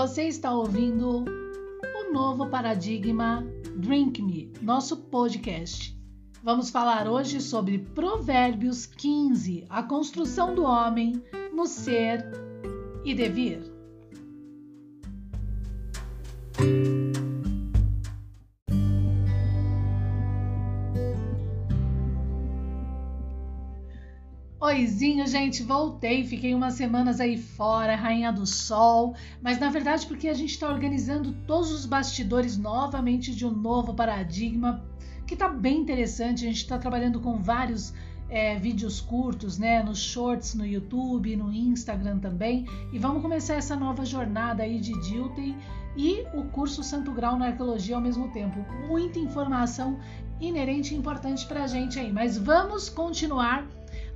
Você 0.00 0.28
está 0.28 0.50
ouvindo 0.54 1.26
o 1.26 2.10
novo 2.10 2.46
paradigma 2.46 3.46
Drink 3.76 4.22
Me, 4.22 4.50
nosso 4.62 4.96
podcast. 4.96 5.94
Vamos 6.42 6.70
falar 6.70 7.06
hoje 7.06 7.38
sobre 7.38 7.80
Provérbios 7.94 8.86
15, 8.86 9.66
a 9.68 9.82
construção 9.82 10.54
do 10.54 10.62
homem 10.62 11.22
no 11.52 11.66
ser 11.66 12.24
e 13.04 13.14
devir. 13.14 13.69
Oizinho, 24.80 25.26
gente, 25.26 25.62
voltei, 25.62 26.24
fiquei 26.24 26.54
umas 26.54 26.72
semanas 26.72 27.20
aí 27.20 27.36
fora, 27.36 27.94
rainha 27.94 28.32
do 28.32 28.46
sol, 28.46 29.14
mas 29.42 29.60
na 29.60 29.68
verdade 29.68 30.06
porque 30.06 30.26
a 30.26 30.32
gente 30.32 30.52
está 30.52 30.70
organizando 30.70 31.34
todos 31.46 31.70
os 31.70 31.84
bastidores 31.84 32.56
novamente 32.56 33.34
de 33.34 33.44
um 33.44 33.50
novo 33.50 33.92
paradigma 33.92 34.82
que 35.26 35.36
tá 35.36 35.50
bem 35.50 35.80
interessante. 35.80 36.46
A 36.46 36.48
gente 36.48 36.62
está 36.62 36.78
trabalhando 36.78 37.20
com 37.20 37.36
vários 37.36 37.92
é, 38.30 38.56
vídeos 38.56 39.02
curtos, 39.02 39.58
né, 39.58 39.82
nos 39.82 39.98
shorts 39.98 40.54
no 40.54 40.64
YouTube, 40.64 41.36
no 41.36 41.52
Instagram 41.52 42.18
também, 42.18 42.66
e 42.90 42.98
vamos 42.98 43.20
começar 43.20 43.56
essa 43.56 43.76
nova 43.76 44.06
jornada 44.06 44.62
aí 44.62 44.80
de 44.80 44.98
Dilthey 45.02 45.54
e 45.94 46.24
o 46.32 46.44
curso 46.44 46.82
Santo 46.82 47.12
Grau 47.12 47.36
na 47.36 47.48
Arqueologia 47.48 47.96
ao 47.96 48.00
mesmo 48.00 48.28
tempo. 48.28 48.64
Muita 48.88 49.18
informação 49.18 49.98
inerente 50.40 50.94
e 50.94 50.96
importante 50.96 51.46
para 51.46 51.64
a 51.64 51.66
gente 51.66 51.98
aí, 51.98 52.10
mas 52.10 52.38
vamos 52.38 52.88
continuar 52.88 53.68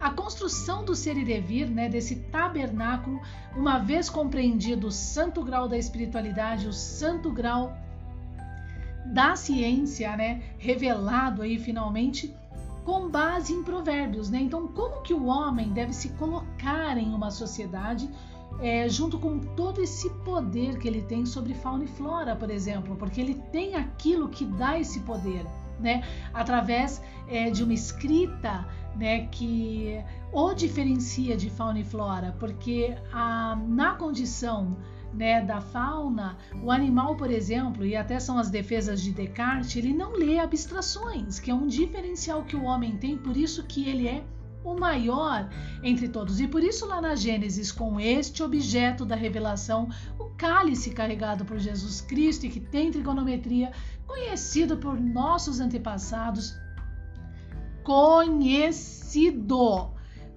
a 0.05 0.11
construção 0.11 0.85
do 0.85 0.95
ser 0.95 1.17
e 1.17 1.25
devir, 1.25 1.67
né, 1.67 1.89
desse 1.89 2.17
tabernáculo, 2.17 3.23
uma 3.57 3.79
vez 3.79 4.11
compreendido 4.11 4.89
o 4.89 4.93
santo 4.93 5.43
grau 5.43 5.67
da 5.67 5.79
espiritualidade, 5.79 6.69
o 6.69 6.75
santo 6.75 7.31
grau 7.31 7.75
da 9.07 9.35
ciência, 9.35 10.15
né, 10.15 10.43
revelado 10.59 11.41
aí 11.41 11.59
finalmente 11.59 12.37
com 12.85 13.09
base 13.09 13.55
em 13.55 13.63
provérbios, 13.63 14.29
né? 14.29 14.41
Então, 14.41 14.69
como 14.69 15.01
que 15.01 15.15
o 15.15 15.25
homem 15.25 15.71
deve 15.71 15.95
se 15.95 16.11
colocar 16.11 16.99
em 16.99 17.15
uma 17.15 17.31
sociedade 17.31 18.07
é, 18.61 18.87
junto 18.91 19.19
com 19.19 19.39
todo 19.39 19.81
esse 19.81 20.11
poder 20.23 20.79
que 20.79 20.87
ele 20.87 21.01
tem 21.01 21.25
sobre 21.25 21.55
fauna 21.55 21.85
e 21.85 21.89
flora, 21.89 22.37
por 22.37 22.51
exemplo, 22.51 22.95
porque 22.97 23.23
ele 23.23 23.37
tem 23.51 23.75
aquilo 23.75 24.29
que 24.29 24.45
dá 24.45 24.79
esse 24.79 25.01
poder, 25.01 25.47
né? 25.81 26.05
Através 26.35 27.01
é, 27.27 27.49
de 27.49 27.65
uma 27.65 27.73
escrita 27.73 28.67
né, 28.97 29.27
que 29.27 30.03
o 30.33 30.53
diferencia 30.55 31.37
de 31.37 31.51
fauna 31.51 31.81
e 31.81 31.85
flora, 31.85 32.35
porque 32.39 32.97
a, 33.13 33.57
na 33.69 33.95
condição 33.95 34.77
né, 35.13 35.41
da 35.41 35.61
fauna, 35.61 36.37
o 36.63 36.71
animal, 36.71 37.17
por 37.17 37.31
exemplo, 37.31 37.85
e 37.85 37.97
até 37.97 38.19
são 38.19 38.39
as 38.39 38.51
defesas 38.51 39.01
de 39.01 39.13
Descartes, 39.13 39.77
ele 39.77 39.93
não 39.93 40.13
lê 40.13 40.39
abstrações, 40.39 41.39
que 41.39 41.51
é 41.51 41.55
um 41.55 41.67
diferencial 41.67 42.43
que 42.45 42.57
o 42.57 42.65
homem 42.65 42.97
tem, 42.97 43.17
por 43.17 43.37
isso 43.37 43.63
que 43.65 43.89
ele 43.89 44.09
é 44.09 44.25
o 44.65 44.75
maior 44.75 45.49
entre 45.83 46.09
todos. 46.09 46.41
E 46.41 46.49
por 46.49 46.65
isso, 46.65 46.87
lá 46.87 47.01
na 47.01 47.15
Gênesis, 47.15 47.71
com 47.71 48.01
este 48.01 48.43
objeto 48.43 49.05
da 49.05 49.15
revelação, 49.15 49.89
o 50.19 50.31
cálice 50.37 50.91
carregado 50.91 51.45
por 51.45 51.59
Jesus 51.59 52.01
Cristo 52.01 52.47
e 52.47 52.49
que 52.49 52.61
tem 52.61 52.91
trigonometria, 52.91 53.73
conhecido 54.07 54.79
por 54.79 54.99
nossos 54.99 55.61
antepassados, 55.61 56.57
conhecido 57.85 59.55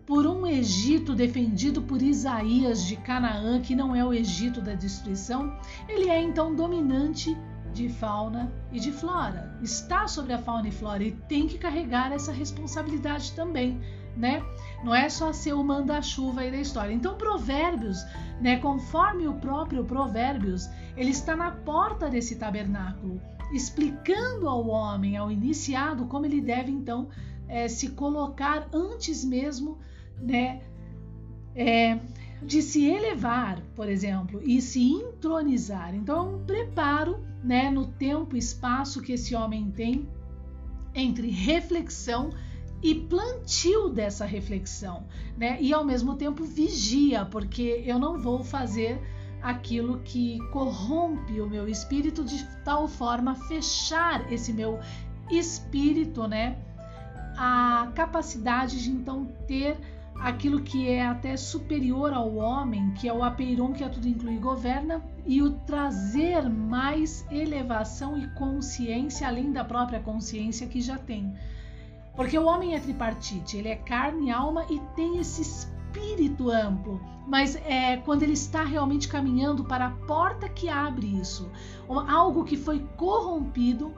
por 0.05 0.27
um 0.27 0.45
Egito 0.45 1.15
defendido 1.15 1.81
por 1.81 2.01
Isaías 2.01 2.85
de 2.85 2.95
Canaã, 2.97 3.59
que 3.61 3.75
não 3.75 3.95
é 3.95 4.05
o 4.05 4.13
Egito 4.13 4.61
da 4.61 4.73
destruição, 4.73 5.57
ele 5.87 6.09
é 6.09 6.21
então 6.21 6.53
dominante 6.53 7.35
de 7.73 7.89
fauna 7.89 8.51
e 8.71 8.79
de 8.79 8.91
flora. 8.91 9.57
Está 9.61 10.07
sobre 10.07 10.33
a 10.33 10.37
fauna 10.37 10.67
e 10.67 10.71
flora 10.71 11.03
e 11.03 11.11
tem 11.11 11.47
que 11.47 11.57
carregar 11.57 12.11
essa 12.11 12.31
responsabilidade 12.31 13.33
também, 13.33 13.79
né? 14.15 14.41
Não 14.83 14.95
é 14.95 15.09
só 15.09 15.31
ser 15.33 15.53
o 15.53 15.63
manda-chuva 15.63 16.41
aí 16.41 16.51
da 16.51 16.57
história. 16.57 16.93
Então, 16.93 17.15
Provérbios, 17.17 18.03
né, 18.41 18.57
conforme 18.57 19.27
o 19.27 19.35
próprio 19.35 19.83
Provérbios, 19.83 20.69
ele 20.95 21.11
está 21.11 21.35
na 21.35 21.51
porta 21.51 22.09
desse 22.09 22.35
tabernáculo, 22.35 23.21
explicando 23.51 24.47
ao 24.49 24.67
homem, 24.67 25.17
ao 25.17 25.31
iniciado, 25.31 26.05
como 26.05 26.25
ele 26.25 26.41
deve 26.41 26.71
então 26.71 27.07
é, 27.47 27.67
se 27.67 27.89
colocar 27.89 28.69
antes 28.73 29.23
mesmo 29.23 29.77
né, 30.21 30.61
é, 31.55 31.99
de 32.41 32.61
se 32.61 32.85
elevar, 32.85 33.61
por 33.75 33.89
exemplo, 33.89 34.41
e 34.43 34.61
se 34.61 34.83
entronizar. 34.83 35.95
Então, 35.95 36.35
um 36.35 36.45
preparo 36.45 37.19
né, 37.43 37.69
no 37.69 37.85
tempo 37.85 38.35
e 38.35 38.39
espaço 38.39 39.01
que 39.01 39.13
esse 39.13 39.35
homem 39.35 39.71
tem 39.71 40.07
entre 40.93 41.29
reflexão 41.29 42.31
e 42.81 42.93
plantio 42.93 43.89
dessa 43.89 44.25
reflexão, 44.25 45.05
né? 45.35 45.57
E 45.59 45.73
ao 45.73 45.83
mesmo 45.83 46.15
tempo 46.15 46.43
vigia, 46.43 47.25
porque 47.25 47.83
eu 47.85 47.97
não 47.97 48.19
vou 48.19 48.43
fazer 48.43 49.01
aquilo 49.41 49.99
que 49.99 50.39
corrompe 50.51 51.39
o 51.41 51.49
meu 51.49 51.67
espírito 51.67 52.23
de 52.23 52.43
tal 52.63 52.87
forma 52.87 53.35
fechar 53.35 54.31
esse 54.31 54.53
meu 54.53 54.79
espírito, 55.29 56.27
né, 56.27 56.57
a 57.37 57.91
capacidade 57.93 58.83
de 58.83 58.89
então 58.89 59.27
ter 59.47 59.77
aquilo 60.19 60.61
que 60.61 60.89
é 60.89 61.05
até 61.05 61.37
superior 61.37 62.11
ao 62.11 62.35
homem, 62.35 62.91
que 62.95 63.07
é 63.07 63.13
o 63.13 63.23
apeiron 63.23 63.73
que 63.73 63.83
a 63.83 63.89
tudo 63.89 64.07
inclui 64.07 64.35
e 64.35 64.39
governa, 64.39 65.03
e 65.25 65.41
o 65.43 65.51
trazer 65.51 66.49
mais 66.49 67.25
elevação 67.29 68.17
e 68.17 68.27
consciência 68.29 69.27
além 69.27 69.51
da 69.51 69.63
própria 69.63 69.99
consciência 69.99 70.67
que 70.67 70.81
já 70.81 70.97
tem. 70.97 71.33
Porque 72.15 72.37
o 72.37 72.45
homem 72.45 72.73
é 72.73 72.79
tripartite, 72.79 73.57
ele 73.57 73.67
é 73.67 73.75
carne, 73.75 74.31
alma 74.31 74.65
e 74.71 74.79
tem 74.95 75.19
esse 75.19 75.43
espírito 75.43 76.49
amplo, 76.49 76.99
mas 77.27 77.55
é 77.55 77.97
quando 77.97 78.23
ele 78.23 78.33
está 78.33 78.63
realmente 78.63 79.07
caminhando 79.07 79.63
para 79.63 79.85
a 79.85 79.91
porta 79.91 80.49
que 80.49 80.67
abre 80.67 81.05
isso, 81.05 81.51
algo 81.87 82.43
que 82.43 82.57
foi 82.57 82.79
corrompido 82.97 83.93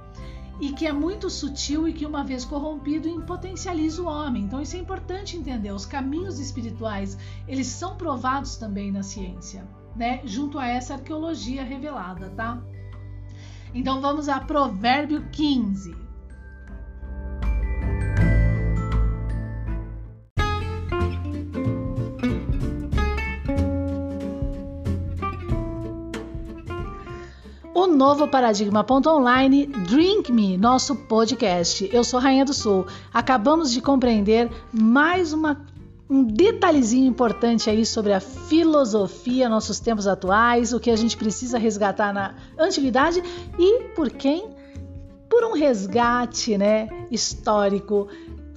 e 0.59 0.72
que 0.74 0.86
é 0.86 0.92
muito 0.92 1.30
sutil 1.30 1.88
e 1.88 1.94
que, 1.94 2.06
uma 2.06 2.24
vez 2.24 2.44
corrompido, 2.44 3.09
potencializa 3.22 4.02
o 4.02 4.08
homem. 4.08 4.44
Então, 4.44 4.62
isso 4.62 4.75
é 4.75 4.80
importante 4.80 5.38
entender. 5.38 5.72
Os 5.72 5.86
caminhos 5.86 6.40
espirituais, 6.40 7.18
eles 7.47 7.68
são 7.68 7.96
provados 7.96 8.58
também 8.58 8.92
na 8.92 9.03
ciência, 9.03 9.68
né? 9.96 10.22
Junto 10.25 10.59
a 10.59 10.68
essa 10.68 10.96
arqueologia 10.96 11.64
revelada, 11.64 12.30
tá? 12.31 12.62
Então, 13.74 14.02
vamos 14.02 14.28
a 14.28 14.40
Provérbio 14.40 15.30
15. 15.31 16.09
Novo 27.88 28.28
paradigma.online 28.28 29.66
Drink 29.66 30.31
Me, 30.31 30.57
nosso 30.57 30.95
podcast. 30.95 31.90
Eu 31.94 32.03
sou 32.03 32.19
Rainha 32.19 32.45
do 32.45 32.53
Sul. 32.53 32.85
Acabamos 33.13 33.72
de 33.72 33.81
compreender 33.81 34.50
mais 34.73 35.34
uma 35.34 35.66
um 36.09 36.23
detalhezinho 36.23 37.06
importante 37.07 37.69
aí 37.69 37.85
sobre 37.85 38.13
a 38.13 38.19
filosofia, 38.19 39.47
nossos 39.47 39.79
tempos 39.79 40.07
atuais, 40.07 40.73
o 40.73 40.79
que 40.79 40.90
a 40.90 40.95
gente 40.95 41.16
precisa 41.16 41.59
resgatar 41.59 42.12
na 42.12 42.34
antiguidade 42.57 43.22
e 43.59 43.84
por 43.96 44.09
quem? 44.09 44.50
Por 45.29 45.44
um 45.44 45.53
resgate, 45.53 46.57
né, 46.57 46.90
histórico, 47.11 48.08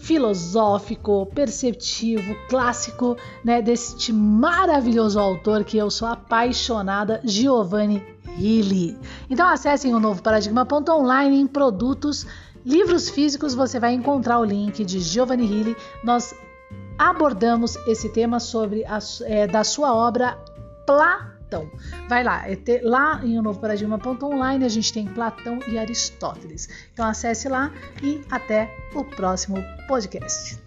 filosófico, 0.03 1.27
perceptivo, 1.27 2.35
clássico, 2.49 3.17
né, 3.45 3.63
deste 3.63 4.13
maravilhoso 4.13 5.19
autor 5.19 5.63
que 5.63 5.79
eu 5.79 5.89
sou 5.91 6.09
apaixonada, 6.09 7.21
Giovanni 7.23 8.05
Healy. 8.37 8.99
Então 9.31 9.49
acessem 9.49 9.95
o 9.95 10.01
novo 10.01 10.21
paradigma.online 10.21 11.41
em 11.41 11.47
produtos, 11.47 12.27
livros 12.67 13.09
físicos, 13.09 13.55
você 13.55 13.79
vai 13.79 13.93
encontrar 13.93 14.41
o 14.41 14.45
link 14.45 14.85
de 14.85 14.99
Giovanni 14.99 15.45
Healy. 15.45 15.77
Nós 16.03 16.35
abordamos 16.99 17.77
esse 17.87 18.09
tema 18.09 18.41
sobre 18.41 18.85
a, 18.85 18.99
é, 19.23 19.47
da 19.47 19.63
sua 19.63 19.95
obra 19.95 20.37
Platão. 21.53 21.71
Vai 22.09 22.25
lá, 22.25 22.49
é 22.49 22.57
ter, 22.57 22.83
lá 22.83 23.21
em 23.23 23.39
o 23.39 23.43
novo 23.43 23.61
paradigma.online 23.61 24.65
a 24.65 24.69
gente 24.69 24.93
tem 24.93 25.07
Platão 25.07 25.59
e 25.69 25.79
Aristóteles. 25.79 26.69
Então 26.93 27.07
acesse 27.07 27.49
lá 27.49 27.71
e 28.03 28.23
até 28.31 28.75
o 28.95 29.05
próximo 29.05 29.59
podcast. 29.87 30.59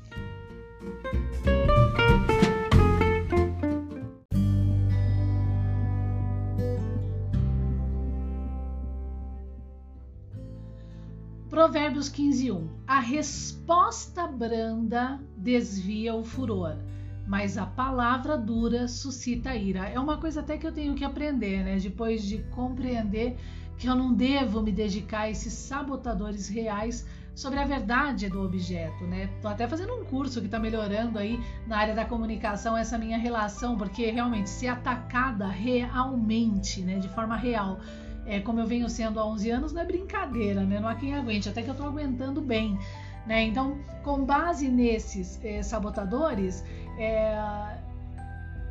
Provérbios 11.49 12.09
15:1. 12.09 12.67
A 12.85 12.99
resposta 12.99 14.27
branda 14.27 15.19
desvia 15.37 16.13
o 16.13 16.23
furor, 16.23 16.75
mas 17.25 17.57
a 17.57 17.65
palavra 17.65 18.37
dura 18.37 18.87
suscita 18.87 19.55
ira. 19.55 19.87
É 19.87 19.99
uma 19.99 20.17
coisa 20.17 20.41
até 20.41 20.57
que 20.57 20.67
eu 20.67 20.71
tenho 20.71 20.93
que 20.95 21.03
aprender, 21.03 21.63
né? 21.63 21.77
Depois 21.77 22.23
de 22.23 22.39
compreender 22.51 23.37
que 23.77 23.87
eu 23.87 23.95
não 23.95 24.13
devo 24.13 24.61
me 24.61 24.71
dedicar 24.71 25.21
a 25.21 25.29
esses 25.29 25.53
sabotadores 25.53 26.47
reais 26.47 27.05
sobre 27.33 27.59
a 27.59 27.65
verdade 27.65 28.29
do 28.29 28.41
objeto, 28.41 29.03
né? 29.03 29.29
Tô 29.41 29.49
até 29.49 29.67
fazendo 29.67 29.93
um 29.93 30.05
curso 30.05 30.39
que 30.39 30.45
está 30.45 30.57
melhorando 30.57 31.19
aí 31.19 31.37
na 31.67 31.77
área 31.77 31.93
da 31.93 32.05
comunicação 32.05 32.77
essa 32.77 32.97
minha 32.97 33.17
relação, 33.17 33.77
porque 33.77 34.09
realmente 34.09 34.49
ser 34.49 34.67
atacada 34.67 35.47
realmente, 35.47 36.81
né, 36.81 36.97
de 36.97 37.09
forma 37.09 37.35
real, 37.35 37.79
é, 38.25 38.39
como 38.39 38.59
eu 38.59 38.65
venho 38.65 38.89
sendo 38.89 39.19
há 39.19 39.25
11 39.25 39.51
anos, 39.51 39.73
não 39.73 39.81
é 39.81 39.85
brincadeira, 39.85 40.63
né? 40.63 40.79
Não 40.79 40.87
há 40.87 40.95
quem 40.95 41.13
aguente, 41.13 41.49
até 41.49 41.61
que 41.61 41.69
eu 41.69 41.73
estou 41.73 41.87
aguentando 41.87 42.41
bem, 42.41 42.79
né? 43.25 43.43
Então, 43.43 43.77
com 44.03 44.23
base 44.23 44.69
nesses 44.69 45.39
é, 45.43 45.61
sabotadores, 45.63 46.63
é, 46.97 47.37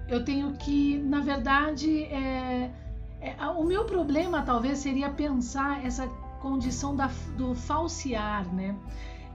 eu 0.08 0.24
tenho 0.24 0.52
que, 0.52 0.98
na 0.98 1.20
verdade, 1.20 2.04
é, 2.04 2.70
o 3.56 3.64
meu 3.64 3.84
problema 3.84 4.42
talvez 4.42 4.78
seria 4.78 5.10
pensar 5.10 5.84
essa 5.84 6.06
condição 6.40 6.94
da, 6.94 7.10
do 7.36 7.54
falsear, 7.54 8.52
né? 8.54 8.76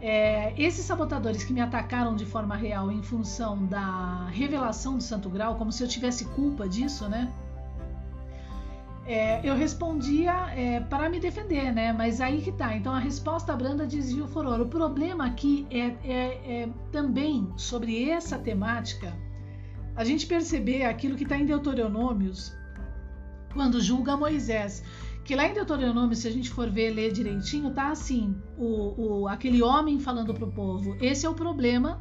É, 0.01 0.53
esses 0.57 0.85
sabotadores 0.85 1.43
que 1.43 1.51
me 1.51 1.59
atacaram 1.59 2.15
de 2.15 2.25
forma 2.25 2.55
real 2.55 2.89
em 2.89 3.03
função 3.03 3.65
da 3.65 4.27
revelação 4.27 4.95
do 4.95 5.03
Santo 5.03 5.29
Grau, 5.29 5.55
como 5.55 5.73
se 5.73 5.83
eu 5.83 5.87
tivesse 5.89 6.23
culpa 6.25 6.69
disso, 6.69 7.09
né? 7.09 7.29
É, 9.11 9.41
eu 9.43 9.55
respondia 9.55 10.31
é, 10.55 10.81
para 10.81 11.09
me 11.09 11.19
defender, 11.19 11.73
né? 11.73 11.91
Mas 11.91 12.21
aí 12.21 12.43
que 12.43 12.51
tá. 12.51 12.75
Então 12.75 12.93
a 12.93 12.99
resposta 12.99 13.55
branda 13.55 13.87
desvia 13.87 14.23
o 14.23 14.27
furor. 14.27 14.61
O 14.61 14.67
problema 14.67 15.25
aqui 15.25 15.65
é, 15.71 15.95
é, 16.03 16.61
é 16.61 16.69
também 16.91 17.51
sobre 17.57 18.07
essa 18.07 18.37
temática 18.37 19.17
a 19.95 20.03
gente 20.03 20.27
perceber 20.27 20.83
aquilo 20.83 21.17
que 21.17 21.23
está 21.23 21.35
em 21.35 21.45
Deuteronômios 21.45 22.53
quando 23.51 23.81
julga 23.81 24.15
Moisés. 24.15 24.83
Que 25.25 25.35
lá 25.35 25.47
em 25.47 25.55
Deuteronômio, 25.55 26.15
se 26.15 26.27
a 26.27 26.31
gente 26.31 26.51
for 26.51 26.69
ver, 26.69 26.91
ler 26.91 27.11
direitinho, 27.11 27.71
tá 27.71 27.89
assim: 27.89 28.39
o, 28.59 29.21
o, 29.21 29.27
aquele 29.27 29.63
homem 29.63 29.99
falando 29.99 30.35
para 30.35 30.45
o 30.45 30.51
povo, 30.51 30.95
esse 31.01 31.25
é 31.25 31.29
o 31.29 31.33
problema 31.33 31.99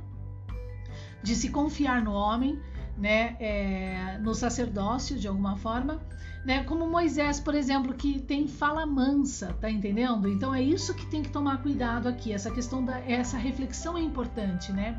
de 1.22 1.34
se 1.34 1.49
confiar 1.49 2.02
no 2.02 2.12
homem, 2.12 2.61
né, 2.99 3.34
é, 3.40 4.19
no 4.19 4.34
sacerdócio 4.34 5.19
de 5.19 5.26
alguma 5.26 5.56
forma, 5.56 6.02
né, 6.48 6.64
como 6.64 6.88
Moisés, 6.88 7.38
por 7.38 7.54
exemplo, 7.54 7.92
que 7.92 8.18
tem 8.20 8.48
fala 8.48 8.86
mansa, 8.86 9.54
tá 9.60 9.70
entendendo? 9.70 10.26
Então 10.30 10.54
é 10.54 10.62
isso 10.62 10.94
que 10.94 11.04
tem 11.04 11.22
que 11.22 11.28
tomar 11.28 11.58
cuidado 11.58 12.08
aqui. 12.08 12.32
Essa 12.32 12.50
questão 12.50 12.82
da 12.82 12.98
essa 13.00 13.36
reflexão 13.36 13.98
é 13.98 14.00
importante, 14.00 14.72
né? 14.72 14.98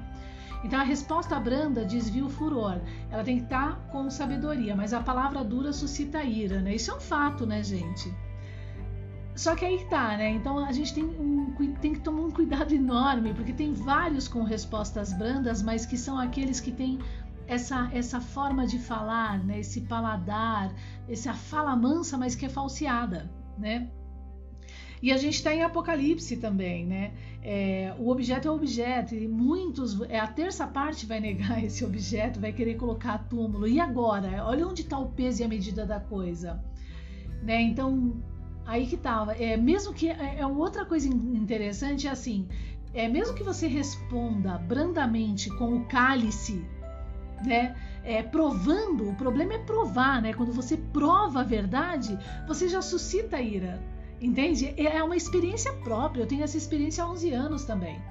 Então 0.63 0.80
a 0.80 0.84
resposta 0.84 1.40
branda 1.40 1.84
desvia 1.84 2.24
o 2.24 2.30
furor. 2.30 2.80
Ela 3.10 3.24
tem 3.24 3.38
que 3.38 3.46
estar 3.46 3.72
tá 3.72 3.75
com 3.92 4.12
sabedoria, 4.12 4.75
mas 4.75 4.94
a 4.94 5.00
palavra 5.01 5.44
dura 5.44 5.74
suscita 5.74 6.22
ira, 6.22 6.62
né? 6.62 6.75
Isso 6.75 6.92
é 6.92 6.96
um 6.96 7.00
fato, 7.00 7.48
né, 7.48 7.63
gente? 7.63 8.13
Só 9.40 9.56
que 9.56 9.66
aí 9.66 9.86
tá, 9.86 10.18
né? 10.18 10.30
Então 10.31 10.60
a 10.60 10.72
gente 10.72 10.94
tem, 10.94 11.04
um, 11.04 11.56
tem 11.81 11.94
que 11.94 12.02
tomar 12.02 12.24
um 12.24 12.30
cuidado 12.30 12.75
enorme, 12.75 13.34
porque 13.34 13.54
tem 13.54 13.74
vários 13.74 14.28
com 14.28 14.44
respostas 14.44 15.13
brandas, 15.13 15.63
mas 15.63 15.84
que 15.84 15.98
são 15.98 16.19
aqueles 16.19 16.60
que 16.60 16.72
têm 16.72 17.00
essa, 17.50 17.90
essa 17.92 18.22
forma 18.22 18.68
de 18.68 18.78
falar, 18.78 19.44
né? 19.44 19.60
esse 19.60 19.81
paladar, 19.81 20.72
essa 21.07 21.34
fala 21.34 21.75
mansa, 21.75 22.16
mas 22.16 22.36
que 22.36 22.46
é 22.46 22.50
falseada, 22.50 23.30
né? 23.57 23.90
E 25.01 25.12
a 25.12 25.18
gente 25.18 25.36
está 25.36 25.54
em 25.54 25.63
Apocalipse 25.63 26.38
também, 26.38 26.86
né? 26.86 27.13
É, 27.42 27.96
o 27.98 28.10
objeto 28.10 28.48
é 28.48 28.51
objeto 28.51 29.16
e 29.16 29.28
muitos, 29.28 30.00
é, 30.10 30.19
a 30.19 30.28
terça 30.28 30.68
parte 30.68 31.06
vai 31.06 31.19
negar 31.19 31.62
esse 31.63 31.84
objeto, 31.84 32.40
vai 32.40 32.51
querer 32.51 32.75
colocar 32.75 33.18
túmulo. 33.30 33.68
E 33.68 33.80
agora? 33.80 34.45
Olha 34.45 34.68
onde 34.68 34.81
está 34.81 35.00
o 35.00 35.10
peso 35.10 35.42
e 35.42 35.45
a 35.45 35.48
medida 35.48 35.86
da 35.86 36.00
coisa, 36.00 36.63
né? 37.42 37.62
Então 37.62 38.22
aí 38.66 38.86
que 38.86 38.98
tava. 38.98 39.34
É, 39.34 39.57
mesmo 39.57 39.94
que 39.94 40.10
é, 40.10 40.36
é 40.40 40.45
outra 40.45 40.86
coisa 40.86 41.07
interessante 41.07 42.07
é 42.07 42.12
assim, 42.12 42.48
é 42.94 43.07
mesmo 43.07 43.34
que 43.34 43.44
você 43.44 43.68
responda 43.68 44.57
brandamente 44.57 45.50
com 45.57 45.78
o 45.78 45.86
cálice, 45.86 46.63
né? 47.46 47.76
É, 48.04 48.24
provando, 48.24 49.10
o 49.10 49.16
problema 49.16 49.54
é 49.54 49.58
provar, 49.60 50.22
né? 50.22 50.34
Quando 50.34 50.54
você 50.54 50.78
prova 50.78 51.42
a 51.42 51.44
verdade, 51.44 52.18
você 52.48 52.68
já 52.68 52.82
suscita 52.82 53.42
ira. 53.42 53.82
Entende? 54.22 54.74
É 54.78 55.02
uma 55.04 55.16
experiência 55.16 55.72
própria. 55.74 56.24
Eu 56.24 56.28
tenho 56.28 56.44
essa 56.44 56.58
experiência 56.58 57.04
há 57.04 57.10
11 57.10 57.32
anos 57.34 57.64
também. 57.64 58.02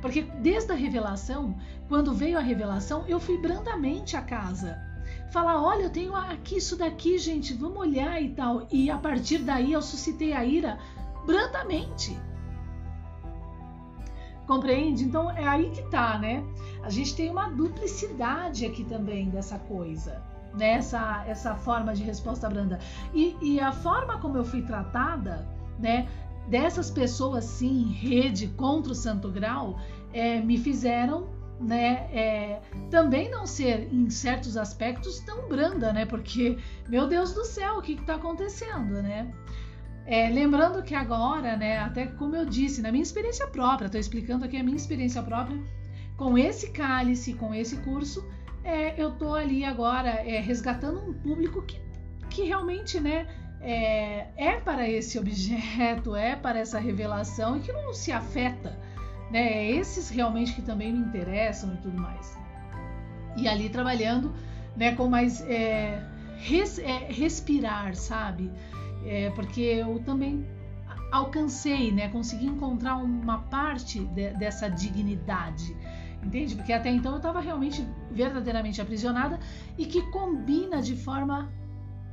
Porque 0.00 0.22
desde 0.22 0.72
a 0.72 0.74
revelação, 0.74 1.56
quando 1.88 2.14
veio 2.14 2.38
a 2.38 2.42
revelação, 2.42 3.04
eu 3.08 3.18
fui 3.18 3.38
brandamente 3.38 4.16
à 4.16 4.22
casa. 4.22 4.78
Falar, 5.30 5.60
olha, 5.60 5.84
eu 5.84 5.90
tenho 5.90 6.14
aqui 6.14 6.58
isso 6.58 6.76
daqui, 6.76 7.18
gente, 7.18 7.52
vamos 7.54 7.78
olhar 7.78 8.22
e 8.22 8.30
tal. 8.30 8.66
E 8.70 8.90
a 8.90 8.98
partir 8.98 9.38
daí 9.38 9.72
eu 9.72 9.82
suscitei 9.82 10.32
a 10.32 10.44
ira 10.44 10.78
brandamente. 11.24 12.16
Compreende? 14.46 15.04
Então 15.04 15.30
é 15.30 15.46
aí 15.46 15.70
que 15.70 15.82
tá, 15.90 16.18
né? 16.18 16.44
A 16.82 16.90
gente 16.90 17.14
tem 17.14 17.30
uma 17.30 17.48
duplicidade 17.48 18.64
aqui 18.64 18.84
também 18.84 19.28
dessa 19.28 19.58
coisa 19.58 20.22
né? 20.56 20.80
essa 21.26 21.54
forma 21.54 21.94
de 21.94 22.02
resposta 22.02 22.48
branda. 22.48 22.78
E, 23.14 23.36
e, 23.40 23.60
a 23.60 23.72
forma 23.72 24.18
como 24.18 24.36
eu 24.36 24.44
fui 24.44 24.62
tratada 24.62 25.46
né, 25.78 26.08
dessas 26.48 26.90
pessoas 26.90 27.44
sim 27.44 27.82
em 27.82 27.92
rede 27.92 28.48
contra 28.48 28.92
o 28.92 28.94
Santo 28.94 29.30
Grau 29.30 29.78
é, 30.12 30.40
me 30.40 30.56
fizeram 30.56 31.28
né, 31.60 32.08
é, 32.12 32.60
também 32.90 33.30
não 33.30 33.46
ser 33.46 33.88
em 33.92 34.08
certos 34.10 34.56
aspectos 34.56 35.20
tão 35.20 35.48
branda, 35.48 35.92
né? 35.92 36.04
Porque 36.04 36.58
meu 36.88 37.06
Deus 37.06 37.32
do 37.32 37.44
céu, 37.44 37.78
o 37.78 37.82
que 37.82 37.92
está 37.92 38.16
acontecendo, 38.16 39.02
né? 39.02 39.32
É, 40.06 40.28
lembrando 40.28 40.82
que 40.84 40.94
agora, 40.94 41.56
né, 41.56 41.78
até 41.78 42.06
como 42.06 42.36
eu 42.36 42.46
disse, 42.46 42.80
na 42.80 42.92
minha 42.92 43.02
experiência 43.02 43.46
própria, 43.48 43.86
estou 43.86 44.00
explicando 44.00 44.44
aqui 44.44 44.56
a 44.56 44.62
minha 44.62 44.76
experiência 44.76 45.20
própria, 45.20 45.58
com 46.16 46.38
esse 46.38 46.70
cálice, 46.70 47.34
com 47.34 47.52
esse 47.52 47.78
curso, 47.78 48.24
é, 48.62 49.00
eu 49.00 49.10
estou 49.10 49.34
ali 49.34 49.64
agora 49.64 50.08
é, 50.08 50.40
resgatando 50.40 51.00
um 51.00 51.12
público 51.12 51.60
que, 51.62 51.80
que 52.30 52.44
realmente, 52.44 53.00
né, 53.00 53.26
é, 53.60 54.28
é 54.36 54.60
para 54.60 54.88
esse 54.88 55.18
objeto, 55.18 56.14
é 56.14 56.36
para 56.36 56.60
essa 56.60 56.78
revelação 56.78 57.56
e 57.56 57.60
que 57.60 57.72
não 57.72 57.92
se 57.92 58.12
afeta. 58.12 58.78
Né? 59.30 59.40
É 59.40 59.70
esses 59.72 60.08
realmente 60.08 60.52
que 60.52 60.62
também 60.62 60.92
me 60.92 61.00
interessam 61.00 61.74
e 61.74 61.76
tudo 61.78 62.00
mais. 62.00 62.38
E 63.36 63.48
ali 63.48 63.68
trabalhando 63.68 64.32
né, 64.76 64.94
com 64.94 65.08
mais 65.08 65.40
é, 65.42 66.00
res, 66.38 66.78
respirar, 67.08 67.94
sabe? 67.96 68.52
É, 69.06 69.30
porque 69.30 69.60
eu 69.60 70.00
também 70.00 70.44
alcancei, 71.12 71.92
né, 71.92 72.08
consegui 72.08 72.46
encontrar 72.46 72.96
uma 72.96 73.38
parte 73.38 74.00
de, 74.00 74.30
dessa 74.30 74.68
dignidade, 74.68 75.76
entende? 76.22 76.56
Porque 76.56 76.72
até 76.72 76.90
então 76.90 77.12
eu 77.12 77.18
estava 77.18 77.40
realmente 77.40 77.86
verdadeiramente 78.10 78.80
aprisionada 78.80 79.38
e 79.78 79.86
que 79.86 80.02
combina 80.10 80.82
de 80.82 80.96
forma 80.96 81.50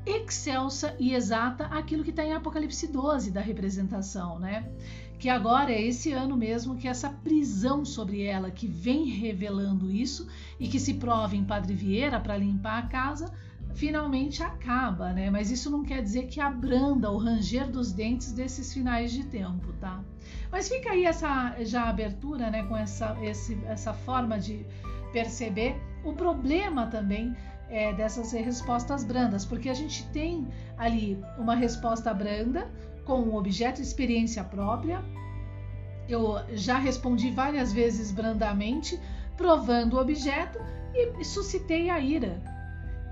excelsa 0.05 0.95
e 0.99 1.13
exata 1.13 1.65
aquilo 1.67 2.03
que 2.03 2.09
está 2.09 2.23
em 2.23 2.33
Apocalipse 2.33 2.87
12 2.87 3.31
da 3.31 3.41
representação, 3.41 4.37
né? 4.37 4.69
Que 5.17 5.29
agora 5.29 5.71
é 5.71 5.81
esse 5.81 6.11
ano 6.11 6.35
mesmo 6.35 6.75
que 6.75 6.87
essa 6.87 7.09
prisão 7.09 7.85
sobre 7.85 8.23
ela 8.23 8.51
que 8.51 8.67
vem 8.67 9.05
revelando 9.05 9.89
isso 9.89 10.27
e 10.59 10.67
que 10.67 10.79
se 10.79 10.95
prova 10.95 11.35
em 11.35 11.45
Padre 11.45 11.73
Vieira 11.73 12.19
para 12.19 12.37
limpar 12.37 12.79
a 12.79 12.87
casa, 12.87 13.33
finalmente 13.73 14.43
acaba, 14.43 15.11
né? 15.13 15.29
Mas 15.29 15.51
isso 15.51 15.69
não 15.69 15.83
quer 15.83 16.01
dizer 16.01 16.27
que 16.27 16.39
abranda 16.39 17.09
o 17.11 17.17
ranger 17.17 17.69
dos 17.69 17.91
dentes 17.91 18.31
desses 18.31 18.73
finais 18.73 19.11
de 19.11 19.23
tempo, 19.25 19.73
tá? 19.79 20.03
Mas 20.51 20.69
fica 20.69 20.91
aí 20.91 21.05
essa 21.05 21.55
já 21.63 21.89
abertura, 21.89 22.49
né? 22.49 22.63
Com 22.63 22.77
essa, 22.77 23.17
esse, 23.21 23.59
essa 23.65 23.93
forma 23.93 24.39
de 24.39 24.65
perceber 25.11 25.75
o 26.03 26.13
problema 26.13 26.87
também 26.87 27.35
é, 27.69 27.93
dessas 27.93 28.31
respostas 28.31 29.03
brandas, 29.03 29.45
porque 29.45 29.69
a 29.69 29.73
gente 29.73 30.05
tem 30.09 30.47
ali 30.77 31.19
uma 31.37 31.55
resposta 31.55 32.13
branda 32.13 32.71
com 33.05 33.21
o 33.21 33.35
objeto 33.35 33.81
experiência 33.81 34.43
própria. 34.43 35.03
Eu 36.07 36.35
já 36.53 36.77
respondi 36.77 37.31
várias 37.31 37.71
vezes 37.73 38.11
brandamente, 38.11 38.99
provando 39.35 39.95
o 39.95 39.99
objeto 39.99 40.59
e 40.93 41.23
suscitei 41.23 41.89
a 41.89 41.99
ira. 41.99 42.52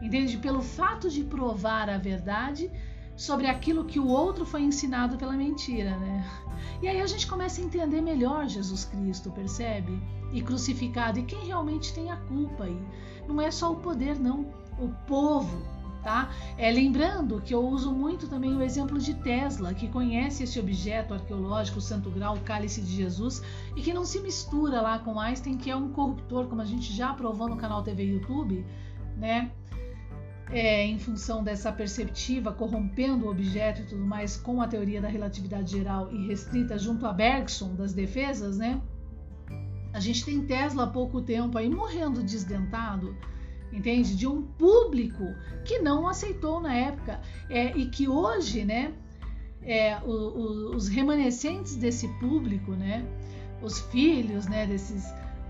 Entende? 0.01 0.37
Pelo 0.37 0.61
fato 0.61 1.09
de 1.09 1.23
provar 1.23 1.89
a 1.89 1.97
verdade 1.97 2.71
sobre 3.15 3.47
aquilo 3.47 3.85
que 3.85 3.99
o 3.99 4.07
outro 4.07 4.45
foi 4.45 4.61
ensinado 4.61 5.17
pela 5.17 5.33
mentira, 5.33 5.95
né? 5.97 6.25
E 6.81 6.87
aí 6.87 6.99
a 6.99 7.07
gente 7.07 7.27
começa 7.27 7.61
a 7.61 7.63
entender 7.63 8.01
melhor 8.01 8.47
Jesus 8.47 8.85
Cristo, 8.85 9.29
percebe? 9.31 10.01
E 10.31 10.41
crucificado, 10.41 11.19
e 11.19 11.23
quem 11.23 11.45
realmente 11.45 11.93
tem 11.93 12.09
a 12.09 12.17
culpa 12.17 12.63
aí. 12.63 12.81
Não 13.27 13.39
é 13.39 13.51
só 13.51 13.71
o 13.71 13.75
poder, 13.75 14.19
não. 14.19 14.47
O 14.79 14.89
povo 15.05 15.61
Tá? 16.03 16.31
É, 16.57 16.71
lembrando 16.71 17.39
que 17.41 17.53
eu 17.53 17.63
uso 17.63 17.91
muito 17.93 18.27
também 18.27 18.55
o 18.55 18.61
exemplo 18.63 18.97
de 18.97 19.13
Tesla, 19.13 19.71
que 19.71 19.87
conhece 19.87 20.43
esse 20.43 20.59
objeto 20.59 21.13
arqueológico, 21.13 21.77
o 21.77 21.81
Santo 21.81 22.09
Grau, 22.09 22.37
o 22.37 22.39
Cálice 22.41 22.81
de 22.81 22.95
Jesus, 22.95 23.43
e 23.75 23.81
que 23.81 23.93
não 23.93 24.03
se 24.03 24.19
mistura 24.19 24.81
lá 24.81 24.97
com 24.97 25.19
Einstein, 25.19 25.57
que 25.57 25.69
é 25.69 25.75
um 25.75 25.89
corruptor, 25.89 26.47
como 26.47 26.59
a 26.59 26.65
gente 26.65 26.91
já 26.91 27.13
provou 27.13 27.47
no 27.47 27.55
canal 27.55 27.83
TV 27.83 28.03
YouTube, 28.03 28.65
né? 29.15 29.51
É, 30.51 30.85
em 30.85 30.99
função 30.99 31.41
dessa 31.41 31.71
perceptiva, 31.71 32.51
corrompendo 32.51 33.25
o 33.25 33.29
objeto 33.29 33.81
e 33.81 33.85
tudo 33.85 34.05
mais, 34.05 34.35
com 34.35 34.61
a 34.61 34.67
teoria 34.67 35.01
da 35.01 35.07
relatividade 35.07 35.71
geral 35.71 36.11
e 36.11 36.27
restrita 36.27 36.77
junto 36.77 37.05
a 37.05 37.13
Bergson 37.13 37.73
das 37.73 37.93
defesas, 37.93 38.57
né? 38.57 38.81
A 39.93 39.99
gente 39.99 40.25
tem 40.25 40.45
Tesla 40.45 40.83
há 40.83 40.87
pouco 40.87 41.21
tempo 41.21 41.57
aí 41.57 41.69
morrendo 41.69 42.21
desdentado 42.21 43.15
entende? 43.71 44.15
De 44.15 44.27
um 44.27 44.41
público 44.41 45.33
que 45.65 45.79
não 45.79 46.07
aceitou 46.07 46.59
na 46.59 46.75
época 46.75 47.19
é, 47.49 47.75
e 47.77 47.87
que 47.87 48.07
hoje, 48.07 48.65
né, 48.65 48.93
é, 49.61 49.97
o, 50.03 50.09
o, 50.09 50.75
os 50.75 50.87
remanescentes 50.87 51.75
desse 51.75 52.07
público, 52.19 52.71
né, 52.71 53.05
os 53.61 53.79
filhos, 53.79 54.47
né, 54.47 54.65
desses 54.65 55.05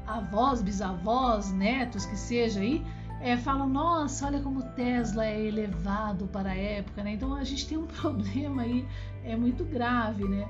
avós, 0.05 0.61
bisavós, 0.61 1.51
netos, 1.51 2.05
que 2.05 2.17
seja 2.17 2.59
aí, 2.59 2.83
é, 3.21 3.37
falam, 3.37 3.69
nossa, 3.69 4.25
olha 4.25 4.39
como 4.39 4.63
Tesla 4.71 5.25
é 5.25 5.39
elevado 5.39 6.27
para 6.27 6.49
a 6.51 6.55
época, 6.55 7.03
né? 7.03 7.13
Então 7.13 7.35
a 7.35 7.43
gente 7.43 7.67
tem 7.67 7.77
um 7.77 7.85
problema 8.01 8.63
aí, 8.63 8.85
é 9.23 9.35
muito 9.35 9.63
grave, 9.63 10.23
né? 10.23 10.49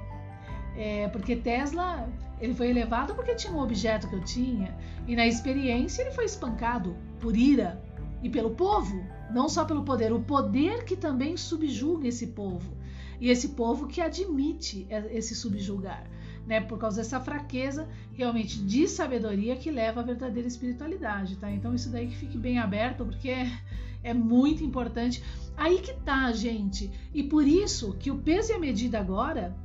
É, 0.75 1.07
porque 1.09 1.35
Tesla 1.35 2.09
ele 2.39 2.53
foi 2.53 2.69
elevado 2.69 3.13
porque 3.13 3.35
tinha 3.35 3.53
um 3.53 3.59
objeto 3.59 4.07
que 4.07 4.15
eu 4.15 4.23
tinha 4.23 4.75
e 5.05 5.15
na 5.15 5.27
experiência 5.27 6.01
ele 6.01 6.11
foi 6.11 6.25
espancado 6.25 6.95
por 7.19 7.35
ira 7.35 7.83
e 8.23 8.29
pelo 8.29 8.51
povo, 8.51 9.03
não 9.31 9.49
só 9.49 9.65
pelo 9.65 9.83
poder, 9.83 10.13
o 10.13 10.21
poder 10.21 10.85
que 10.85 10.95
também 10.95 11.35
subjuga 11.35 12.07
esse 12.07 12.27
povo 12.27 12.71
e 13.19 13.29
esse 13.29 13.49
povo 13.49 13.87
que 13.87 13.99
admite 13.99 14.87
esse 15.11 15.35
subjugar, 15.35 16.03
né? 16.45 16.61
Por 16.61 16.77
causa 16.77 16.97
dessa 16.97 17.19
fraqueza 17.19 17.87
realmente 18.13 18.59
de 18.59 18.87
sabedoria 18.87 19.55
que 19.55 19.71
leva 19.71 20.01
à 20.01 20.03
verdadeira 20.03 20.47
espiritualidade, 20.47 21.35
tá? 21.37 21.51
Então 21.51 21.73
isso 21.73 21.89
daí 21.89 22.07
que 22.07 22.15
fique 22.15 22.37
bem 22.37 22.59
aberto 22.59 23.05
porque 23.05 23.29
é, 23.29 23.51
é 24.03 24.13
muito 24.13 24.63
importante. 24.63 25.23
Aí 25.55 25.79
que 25.79 25.93
tá, 25.93 26.31
gente. 26.31 26.91
E 27.13 27.23
por 27.23 27.47
isso 27.47 27.93
que 27.99 28.11
o 28.11 28.17
peso 28.17 28.51
e 28.51 28.55
a 28.55 28.59
medida 28.59 28.99
agora 28.99 29.55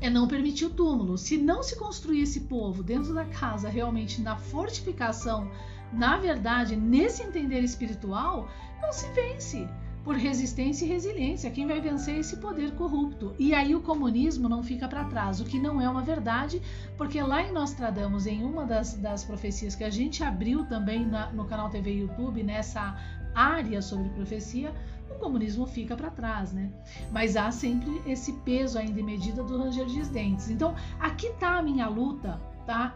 é 0.00 0.08
não 0.08 0.26
permitir 0.26 0.64
o 0.64 0.70
túmulo. 0.70 1.18
Se 1.18 1.36
não 1.36 1.62
se 1.62 1.76
construir 1.76 2.22
esse 2.22 2.40
povo 2.40 2.82
dentro 2.82 3.12
da 3.12 3.24
casa, 3.24 3.68
realmente 3.68 4.20
na 4.22 4.36
fortificação, 4.36 5.50
na 5.92 6.16
verdade, 6.16 6.76
nesse 6.76 7.22
entender 7.22 7.60
espiritual, 7.60 8.48
não 8.80 8.92
se 8.92 9.06
vence 9.12 9.68
por 10.04 10.16
resistência 10.16 10.84
e 10.84 10.88
resiliência. 10.88 11.50
Quem 11.50 11.66
vai 11.66 11.80
vencer 11.80 12.16
é 12.16 12.18
esse 12.18 12.36
poder 12.38 12.72
corrupto. 12.72 13.34
E 13.38 13.54
aí 13.54 13.74
o 13.74 13.80
comunismo 13.80 14.48
não 14.48 14.62
fica 14.62 14.88
para 14.88 15.04
trás, 15.04 15.40
o 15.40 15.44
que 15.44 15.58
não 15.58 15.80
é 15.80 15.88
uma 15.88 16.02
verdade, 16.02 16.60
porque 16.96 17.22
lá 17.22 17.42
em 17.42 17.52
Nostradamus, 17.52 18.26
em 18.26 18.42
uma 18.42 18.64
das, 18.64 18.94
das 18.94 19.24
profecias 19.24 19.74
que 19.74 19.84
a 19.84 19.90
gente 19.90 20.22
abriu 20.22 20.64
também 20.66 21.04
na, 21.06 21.30
no 21.32 21.44
canal 21.44 21.68
TV 21.68 21.92
YouTube, 21.92 22.42
nessa 22.42 22.96
área 23.34 23.80
sobre 23.80 24.08
profecia, 24.10 24.72
o 25.10 25.18
comunismo 25.18 25.66
fica 25.66 25.96
para 25.96 26.10
trás, 26.10 26.52
né? 26.52 26.70
Mas 27.10 27.36
há 27.36 27.50
sempre 27.50 28.00
esse 28.06 28.32
peso 28.44 28.78
ainda 28.78 29.00
em 29.00 29.02
medida 29.02 29.42
do 29.42 29.58
ranger 29.58 29.86
de 29.86 30.02
dentes. 30.04 30.48
Então, 30.48 30.74
aqui 30.98 31.26
está 31.26 31.58
a 31.58 31.62
minha 31.62 31.88
luta, 31.88 32.40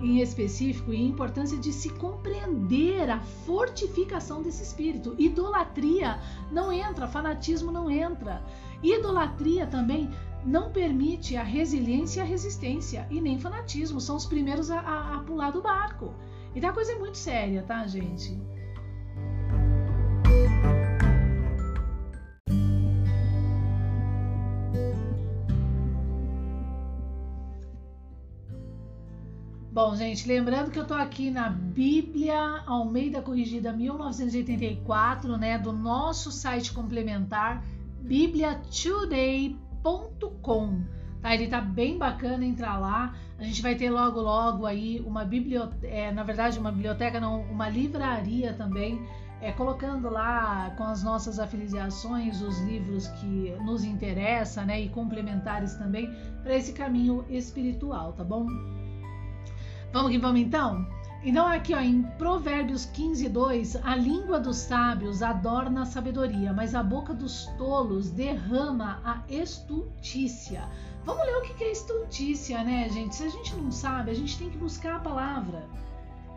Em 0.01 0.21
específico 0.21 0.93
e 0.93 0.97
a 0.97 1.01
importância 1.01 1.59
de 1.59 1.73
se 1.73 1.91
compreender 1.91 3.11
a 3.11 3.21
fortificação 3.21 4.43
desse 4.43 4.63
espírito. 4.63 5.15
Idolatria 5.19 6.21
não 6.51 6.73
entra, 6.73 7.09
fanatismo 7.09 7.73
não 7.73 7.91
entra. 7.91 8.43
Idolatria 8.83 9.67
também 9.67 10.11
não 10.45 10.71
permite 10.71 11.37
a 11.37 11.43
resiliência 11.43 12.21
e 12.21 12.23
a 12.23 12.27
resistência, 12.27 13.07
e 13.11 13.21
nem 13.21 13.39
fanatismo, 13.39 14.01
são 14.01 14.17
os 14.17 14.27
primeiros 14.27 14.71
a, 14.71 14.79
a, 14.79 15.17
a 15.17 15.19
pular 15.21 15.51
do 15.51 15.63
barco. 15.63 16.15
Então 16.55 16.71
a 16.71 16.73
coisa 16.73 16.93
é 16.93 16.99
muito 16.99 17.17
séria, 17.17 17.63
tá, 17.63 17.87
gente? 17.87 18.39
Bom, 29.75 29.95
gente, 29.97 30.29
lembrando 30.29 30.71
que 30.71 30.79
eu 30.79 30.87
tô 30.87 30.95
aqui 30.95 31.33
na 31.33 31.49
Bíblia 31.49 32.63
Almeida 32.65 33.21
Corrigida 33.21 33.73
1984, 33.73 35.37
né, 35.37 35.59
do 35.59 35.73
nosso 35.73 36.31
site 36.31 36.73
complementar 36.73 37.61
bibliatoday.com. 38.03 40.81
Tá, 41.21 41.35
ele 41.35 41.49
tá 41.49 41.61
bem 41.61 41.99
bacana, 41.99 42.45
entrar 42.45 42.79
lá. 42.79 43.17
A 43.37 43.43
gente 43.43 43.61
vai 43.61 43.75
ter 43.75 43.91
logo 43.91 44.21
logo 44.21 44.65
aí 44.65 45.03
uma 45.05 45.25
biblioteca, 45.25 45.89
é, 45.89 46.13
na 46.13 46.23
verdade 46.23 46.57
uma 46.57 46.71
biblioteca 46.71 47.19
não, 47.19 47.43
uma 47.43 47.69
livraria 47.69 48.53
também, 48.53 49.05
é, 49.41 49.51
colocando 49.51 50.09
lá 50.09 50.71
com 50.77 50.85
as 50.85 51.03
nossas 51.03 51.41
afiliações 51.41 52.41
os 52.41 52.61
livros 52.61 53.09
que 53.09 53.53
nos 53.65 53.83
interessam, 53.83 54.67
né, 54.67 54.83
e 54.83 54.89
complementares 54.89 55.75
também 55.75 56.09
para 56.45 56.55
esse 56.55 56.73
caminho 56.73 57.25
espiritual, 57.29 58.13
tá 58.13 58.23
bom? 58.23 58.47
Vamos 59.95 60.11
que 60.11 60.19
vamos 60.19 60.41
então? 60.41 60.85
Então, 61.23 61.47
aqui 61.47 61.73
ó, 61.73 61.79
em 61.79 62.03
Provérbios 62.19 62.85
15, 62.87 63.29
2, 63.29 63.77
a 63.77 63.95
língua 63.95 64.41
dos 64.41 64.57
sábios 64.57 65.23
adorna 65.23 65.83
a 65.83 65.87
sabedoria, 65.87 66.53
mas 66.53 66.75
a 66.75 66.83
boca 66.83 67.15
dos 67.15 67.47
tolos 67.57 68.11
derrama 68.11 69.01
a 69.05 69.23
estultícia. 69.33 70.69
Vamos 71.05 71.25
ler 71.25 71.37
o 71.37 71.43
que 71.43 71.63
é 71.63 71.71
estultícia, 71.71 72.65
né, 72.65 72.89
gente? 72.89 73.15
Se 73.15 73.23
a 73.23 73.29
gente 73.29 73.55
não 73.55 73.71
sabe, 73.71 74.11
a 74.11 74.15
gente 74.15 74.37
tem 74.37 74.51
que 74.51 74.59
buscar 74.59 74.97
a 74.97 74.99
palavra. 74.99 75.65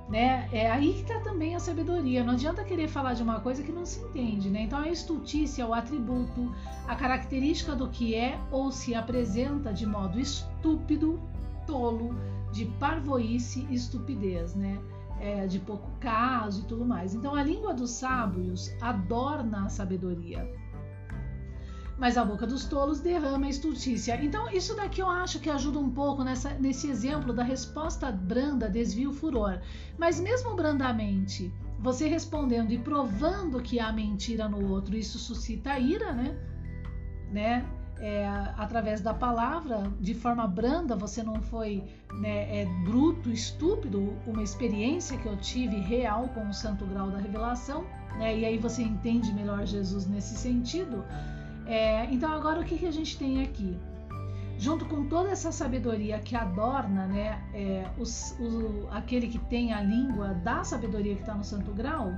Né? 0.07 0.47
É 0.51 0.69
aí 0.69 0.93
que 0.93 1.11
está 1.11 1.19
também 1.21 1.55
a 1.55 1.59
sabedoria. 1.59 2.23
Não 2.23 2.33
adianta 2.33 2.63
querer 2.63 2.87
falar 2.87 3.15
de 3.15 3.23
uma 3.23 3.39
coisa 3.39 3.63
que 3.63 3.71
não 3.71 3.87
se 3.87 3.99
entende, 4.01 4.51
né? 4.51 4.61
Então 4.61 4.77
a 4.77 4.87
estultícia 4.87 5.63
é 5.63 5.65
o 5.65 5.73
atributo, 5.73 6.53
a 6.87 6.95
característica 6.95 7.75
do 7.75 7.89
que 7.89 8.13
é 8.13 8.39
ou 8.51 8.71
se 8.71 8.93
apresenta 8.93 9.73
de 9.73 9.87
modo 9.87 10.19
estúpido, 10.19 11.19
tolo, 11.65 12.15
de 12.57 12.65
parvoíce 12.79 13.67
e 13.69 13.75
estupidez, 13.75 14.55
né? 14.55 14.81
É, 15.19 15.47
de 15.47 15.59
pouco 15.59 15.89
caso 15.99 16.61
e 16.61 16.65
tudo 16.65 16.85
mais. 16.85 17.13
Então 17.13 17.35
a 17.35 17.43
língua 17.43 17.73
dos 17.73 17.91
sábios 17.91 18.71
adorna 18.81 19.65
a 19.65 19.69
sabedoria, 19.69 20.47
mas 21.97 22.17
a 22.17 22.25
boca 22.25 22.45
dos 22.45 22.65
tolos 22.65 22.99
derrama 22.99 23.47
a 23.47 23.49
estultícia. 23.49 24.23
Então 24.23 24.49
isso 24.51 24.75
daqui 24.75 25.01
eu 25.01 25.09
acho 25.09 25.39
que 25.39 25.49
ajuda 25.49 25.79
um 25.79 25.89
pouco 25.89 26.23
nessa, 26.23 26.51
nesse 26.55 26.89
exemplo 26.89 27.33
da 27.33 27.43
resposta 27.43 28.11
branda 28.11 28.69
desvia 28.69 29.09
o 29.09 29.13
furor. 29.13 29.59
Mas 29.97 30.19
mesmo 30.19 30.55
brandamente, 30.55 31.51
você 31.79 32.07
respondendo 32.07 32.71
e 32.71 32.77
provando 32.77 33.61
que 33.61 33.79
há 33.79 33.91
mentira 33.91 34.47
no 34.47 34.69
outro, 34.69 34.95
isso 34.95 35.17
suscita 35.17 35.79
ira, 35.79 36.11
né? 36.13 36.37
né? 37.31 37.65
É, 37.99 38.27
através 38.57 39.01
da 39.01 39.13
palavra, 39.13 39.91
de 39.99 40.13
forma 40.13 40.47
branda, 40.47 40.95
você 40.95 41.23
não 41.23 41.41
foi 41.41 41.83
né, 42.19 42.61
é, 42.61 42.65
bruto, 42.83 43.29
estúpido, 43.29 44.13
uma 44.25 44.43
experiência 44.43 45.17
que 45.17 45.27
eu 45.27 45.37
tive 45.37 45.79
real 45.79 46.27
com 46.29 46.47
o 46.47 46.53
santo 46.53 46.85
grau 46.85 47.09
da 47.09 47.17
revelação, 47.17 47.85
né, 48.17 48.37
e 48.37 48.45
aí 48.45 48.57
você 48.57 48.81
entende 48.81 49.33
melhor 49.33 49.65
Jesus 49.65 50.07
nesse 50.07 50.35
sentido. 50.35 51.03
É, 51.65 52.05
então, 52.05 52.31
agora 52.31 52.61
o 52.61 52.63
que, 52.63 52.77
que 52.77 52.85
a 52.85 52.91
gente 52.91 53.17
tem 53.17 53.43
aqui? 53.43 53.77
Junto 54.57 54.85
com 54.85 55.07
toda 55.07 55.29
essa 55.29 55.51
sabedoria 55.51 56.17
que 56.19 56.35
adorna 56.35 57.05
né, 57.05 57.43
é, 57.53 57.87
os, 57.99 58.35
o, 58.39 58.87
aquele 58.91 59.27
que 59.27 59.37
tem 59.37 59.73
a 59.73 59.81
língua 59.81 60.33
da 60.33 60.63
sabedoria 60.63 61.13
que 61.13 61.21
está 61.21 61.35
no 61.35 61.43
santo 61.43 61.71
grau, 61.71 62.11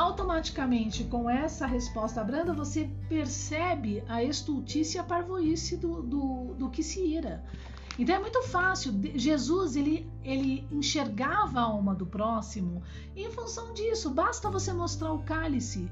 automaticamente 0.00 1.04
com 1.04 1.28
essa 1.28 1.66
resposta 1.66 2.24
branda 2.24 2.54
você 2.54 2.90
percebe 3.06 4.02
a 4.08 4.24
estultícia 4.24 4.98
e 4.98 5.00
a 5.00 5.04
parvoíce 5.04 5.76
do, 5.76 6.02
do, 6.02 6.54
do 6.54 6.70
que 6.70 6.82
se 6.82 7.04
ira. 7.04 7.44
Então 7.98 8.14
é 8.14 8.18
muito 8.18 8.42
fácil. 8.44 8.98
Jesus 9.14 9.76
ele, 9.76 10.10
ele 10.24 10.66
enxergava 10.72 11.60
a 11.60 11.64
alma 11.64 11.94
do 11.94 12.06
próximo 12.06 12.82
e 13.14 13.24
em 13.24 13.30
função 13.30 13.74
disso. 13.74 14.08
Basta 14.08 14.48
você 14.48 14.72
mostrar 14.72 15.12
o 15.12 15.22
cálice, 15.22 15.90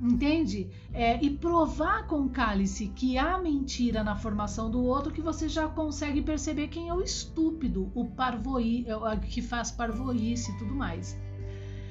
entende? 0.00 0.68
É, 0.92 1.22
e 1.22 1.30
provar 1.30 2.08
com 2.08 2.22
o 2.22 2.30
cálice 2.30 2.88
que 2.88 3.16
há 3.16 3.38
mentira 3.38 4.02
na 4.02 4.16
formação 4.16 4.68
do 4.68 4.82
outro 4.82 5.12
que 5.12 5.22
você 5.22 5.48
já 5.48 5.68
consegue 5.68 6.20
perceber 6.20 6.66
quem 6.66 6.88
é 6.88 6.94
o 6.94 7.00
estúpido, 7.00 7.92
o 7.94 8.06
parvoí, 8.06 8.84
é, 8.88 9.16
que 9.18 9.40
faz 9.40 9.70
parvoíce 9.70 10.50
e 10.50 10.58
tudo 10.58 10.74
mais. 10.74 11.16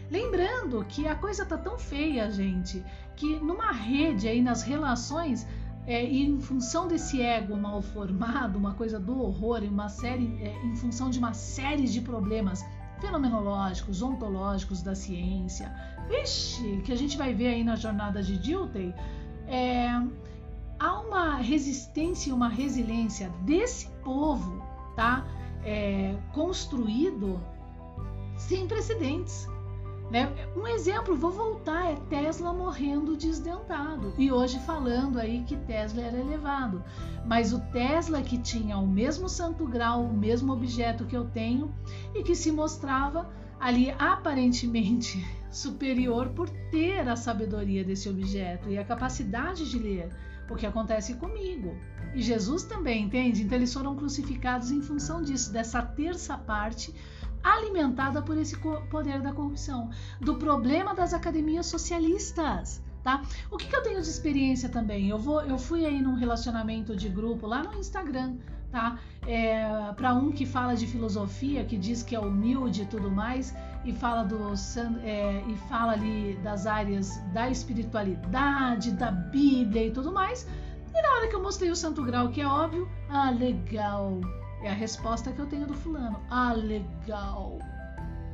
Lembrando 0.09 0.85
que 0.87 1.07
a 1.07 1.15
coisa 1.15 1.45
tá 1.45 1.57
tão 1.57 1.77
feia, 1.77 2.29
gente, 2.29 2.83
que 3.15 3.39
numa 3.39 3.71
rede 3.71 4.27
aí 4.27 4.41
nas 4.41 4.61
relações 4.61 5.47
é, 5.87 6.03
em 6.03 6.39
função 6.39 6.87
desse 6.87 7.21
ego 7.21 7.55
mal 7.55 7.81
formado, 7.81 8.57
uma 8.57 8.73
coisa 8.73 8.99
do 8.99 9.19
horror, 9.21 9.63
uma 9.63 9.89
série, 9.89 10.37
é, 10.41 10.65
em 10.65 10.75
função 10.75 11.09
de 11.09 11.19
uma 11.19 11.33
série 11.33 11.87
de 11.87 12.01
problemas 12.01 12.63
fenomenológicos, 12.99 14.01
ontológicos 14.01 14.81
da 14.81 14.95
ciência. 14.95 15.73
Vixe, 16.07 16.81
que 16.83 16.91
a 16.91 16.95
gente 16.95 17.17
vai 17.17 17.33
ver 17.33 17.47
aí 17.47 17.63
na 17.63 17.75
jornada 17.75 18.21
de 18.21 18.37
Dilthey, 18.37 18.93
é, 19.47 19.89
há 20.79 20.99
uma 20.99 21.37
resistência 21.37 22.29
e 22.29 22.33
uma 22.33 22.49
resiliência 22.49 23.29
desse 23.41 23.87
povo, 24.03 24.63
tá? 24.95 25.25
É, 25.63 26.15
construído 26.31 27.39
sem 28.37 28.67
precedentes. 28.67 29.47
Né? 30.09 30.31
Um 30.55 30.67
exemplo, 30.67 31.15
vou 31.15 31.31
voltar, 31.31 31.91
é 31.91 31.95
Tesla 31.95 32.53
morrendo 32.53 33.17
desdentado 33.17 34.13
e 34.19 34.31
hoje 34.31 34.59
falando 34.59 35.17
aí 35.17 35.43
que 35.43 35.57
Tesla 35.57 36.01
era 36.01 36.19
elevado. 36.19 36.83
Mas 37.25 37.51
o 37.51 37.59
Tesla 37.71 38.21
que 38.21 38.37
tinha 38.37 38.77
o 38.77 38.87
mesmo 38.87 39.27
santo 39.27 39.65
grau, 39.65 40.03
o 40.03 40.13
mesmo 40.13 40.53
objeto 40.53 41.05
que 41.05 41.17
eu 41.17 41.25
tenho 41.25 41.73
e 42.13 42.21
que 42.21 42.35
se 42.35 42.51
mostrava 42.51 43.27
ali 43.59 43.89
aparentemente 43.97 45.25
superior 45.49 46.29
por 46.29 46.49
ter 46.69 47.07
a 47.07 47.15
sabedoria 47.15 47.83
desse 47.83 48.07
objeto 48.07 48.69
e 48.69 48.77
a 48.77 48.85
capacidade 48.85 49.69
de 49.69 49.79
ler 49.79 50.09
o 50.49 50.55
que 50.55 50.65
acontece 50.65 51.15
comigo. 51.15 51.75
E 52.13 52.21
Jesus 52.21 52.63
também, 52.63 53.05
entende? 53.05 53.43
Então 53.43 53.57
eles 53.57 53.73
foram 53.73 53.95
crucificados 53.95 54.71
em 54.71 54.81
função 54.81 55.21
disso, 55.21 55.51
dessa 55.51 55.81
terça 55.81 56.37
parte 56.37 56.93
alimentada 57.45 58.21
por 58.23 58.35
esse 58.37 58.57
poder 58.89 59.21
da 59.21 59.31
corrupção, 59.31 59.91
do 60.19 60.35
problema 60.35 60.95
das 60.95 61.13
academias 61.13 61.67
socialistas. 61.67 62.83
Tá? 63.03 63.21
O 63.51 63.57
que, 63.57 63.67
que 63.67 63.75
eu 63.75 63.83
tenho 63.83 64.01
de 64.01 64.09
experiência 64.09 64.67
também? 64.67 65.09
Eu, 65.09 65.19
vou, 65.19 65.39
eu 65.43 65.59
fui 65.59 65.85
aí 65.85 66.01
num 66.01 66.15
relacionamento 66.15 66.95
de 66.95 67.07
grupo 67.07 67.45
lá 67.45 67.61
no 67.61 67.75
Instagram, 67.75 68.37
tá? 68.71 68.97
É, 69.27 69.93
para 69.95 70.15
um 70.15 70.31
que 70.31 70.43
fala 70.43 70.75
de 70.75 70.87
filosofia, 70.87 71.63
que 71.63 71.77
diz 71.77 72.01
que 72.01 72.15
é 72.15 72.19
humilde 72.19 72.81
e 72.81 72.85
tudo 72.87 73.11
mais, 73.11 73.53
e 73.85 73.93
fala 73.93 74.23
do 74.23 74.51
é, 75.03 75.43
e 75.47 75.55
fala 75.69 75.91
ali 75.91 76.35
das 76.41 76.65
áreas 76.65 77.21
da 77.31 77.47
espiritualidade, 77.47 78.89
da 78.93 79.11
Bíblia 79.11 79.85
e 79.85 79.91
tudo 79.91 80.11
mais. 80.11 80.47
E 80.91 80.99
na 80.99 81.09
hora 81.13 81.27
que 81.27 81.35
eu 81.35 81.43
mostrei 81.43 81.69
o 81.69 81.75
Santo 81.75 82.01
Grau, 82.03 82.29
que 82.29 82.41
é 82.41 82.47
óbvio, 82.47 82.89
ah, 83.07 83.29
legal, 83.29 84.19
é 84.61 84.69
a 84.69 84.73
resposta 84.73 85.31
que 85.31 85.39
eu 85.39 85.45
tenho 85.45 85.67
do 85.67 85.73
fulano. 85.73 86.19
Ah, 86.29 86.53
legal. 86.53 87.59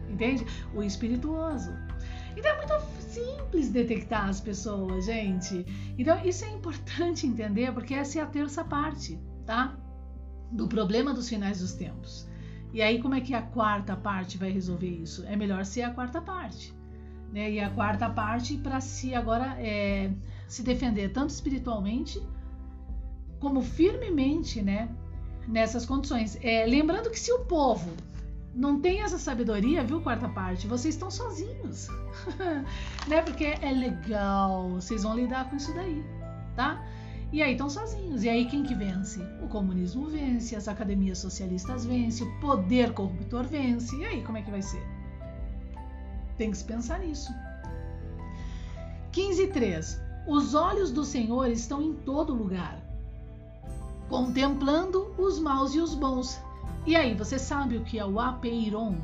Entende? 0.10 0.46
O 0.74 0.84
espirituoso. 0.84 1.72
Então 2.36 2.51
é 2.51 2.58
muito 2.58 2.74
simples 3.00 3.70
detectar 3.70 4.30
as 4.30 4.40
pessoas, 4.40 5.06
gente. 5.06 5.66
Então 5.98 6.24
isso 6.25 6.46
é 6.46 6.50
importante 6.50 7.28
entender, 7.28 7.74
porque 7.74 7.94
essa 7.94 8.20
é 8.20 8.22
a 8.22 8.25
terça 8.25 8.63
parte, 8.63 9.20
tá? 9.46 9.78
Do 10.51 10.68
problema 10.68 11.13
dos 11.13 11.28
finais 11.28 11.60
dos 11.60 11.74
tempos. 11.74 12.30
E 12.74 12.82
aí, 12.82 13.01
como 13.01 13.16
é 13.16 13.22
que 13.22 13.34
a 13.34 13.42
quarta 13.42 13.96
parte 13.98 14.38
vai 14.38 14.50
resolver 14.50 14.88
isso? 14.88 15.25
É 15.25 15.36
melhor 15.36 15.66
ser 15.66 15.82
a 15.82 15.92
quarta 15.92 16.22
parte. 16.22 16.74
Né? 17.32 17.51
E 17.51 17.60
a 17.60 17.70
quarta 17.70 18.10
parte 18.10 18.58
para 18.58 18.80
si 18.80 19.13
agora 19.13 19.56
é 19.60 20.13
se 20.48 20.63
defender 20.63 21.12
tanto 21.12 21.30
espiritualmente 21.30 22.22
como 23.40 23.62
firmemente, 23.62 24.62
né? 24.62 24.90
Nessas 25.48 25.86
condições. 25.86 26.38
É, 26.42 26.66
lembrando 26.66 27.10
que 27.10 27.20
se 27.20 27.32
o 27.32 27.40
povo 27.40 27.92
não 28.54 28.80
tem 28.82 29.02
essa 29.02 29.18
sabedoria, 29.18 29.84
viu, 29.84 30.02
quarta 30.02 30.28
parte, 30.28 30.68
vocês 30.68 30.96
estão 30.96 31.10
sozinhos. 31.10 31.88
né? 33.08 33.22
Porque 33.22 33.56
é 33.62 33.72
legal, 33.72 34.70
vocês 34.72 35.04
vão 35.04 35.16
lidar 35.16 35.50
com 35.50 35.56
isso 35.56 35.74
daí, 35.74 36.04
tá? 36.56 36.84
E 37.32 37.42
aí 37.42 37.54
estão 37.54 37.70
sozinhos. 37.70 38.24
E 38.24 38.30
aí 38.30 38.46
quem 38.46 38.64
que 38.64 38.76
vence? 38.76 39.22
O 39.42 39.48
comunismo 39.48 40.08
vence, 40.08 40.56
as 40.56 40.68
academias 40.68 41.18
socialistas 41.18 41.86
vencem, 41.86 42.28
o 42.28 42.40
poder 42.42 42.94
corruptor 42.94 43.46
vence. 43.46 43.96
E 43.96 44.06
aí 44.06 44.22
como 44.24 44.38
é 44.38 44.42
que 44.42 44.52
vai 44.52 44.62
ser? 44.62 44.84
Tem 46.38 46.52
que 46.52 46.58
se 46.58 46.66
pensar 46.66 47.00
nisso. 47.00 47.32
15.3 49.14 50.00
Os 50.28 50.54
olhos 50.54 50.92
do 50.92 51.06
Senhor 51.06 51.48
estão 51.48 51.82
em 51.82 51.94
todo 51.94 52.34
lugar 52.34 52.81
contemplando 54.12 55.10
os 55.18 55.39
maus 55.39 55.74
e 55.74 55.80
os 55.80 55.96
bons. 55.96 56.38
E 56.86 56.98
aí, 56.98 57.15
você 57.15 57.39
sabe 57.39 57.77
o 57.77 57.84
que 57.86 57.98
é 57.98 58.06
o 58.06 58.20
apeiron? 58.20 58.98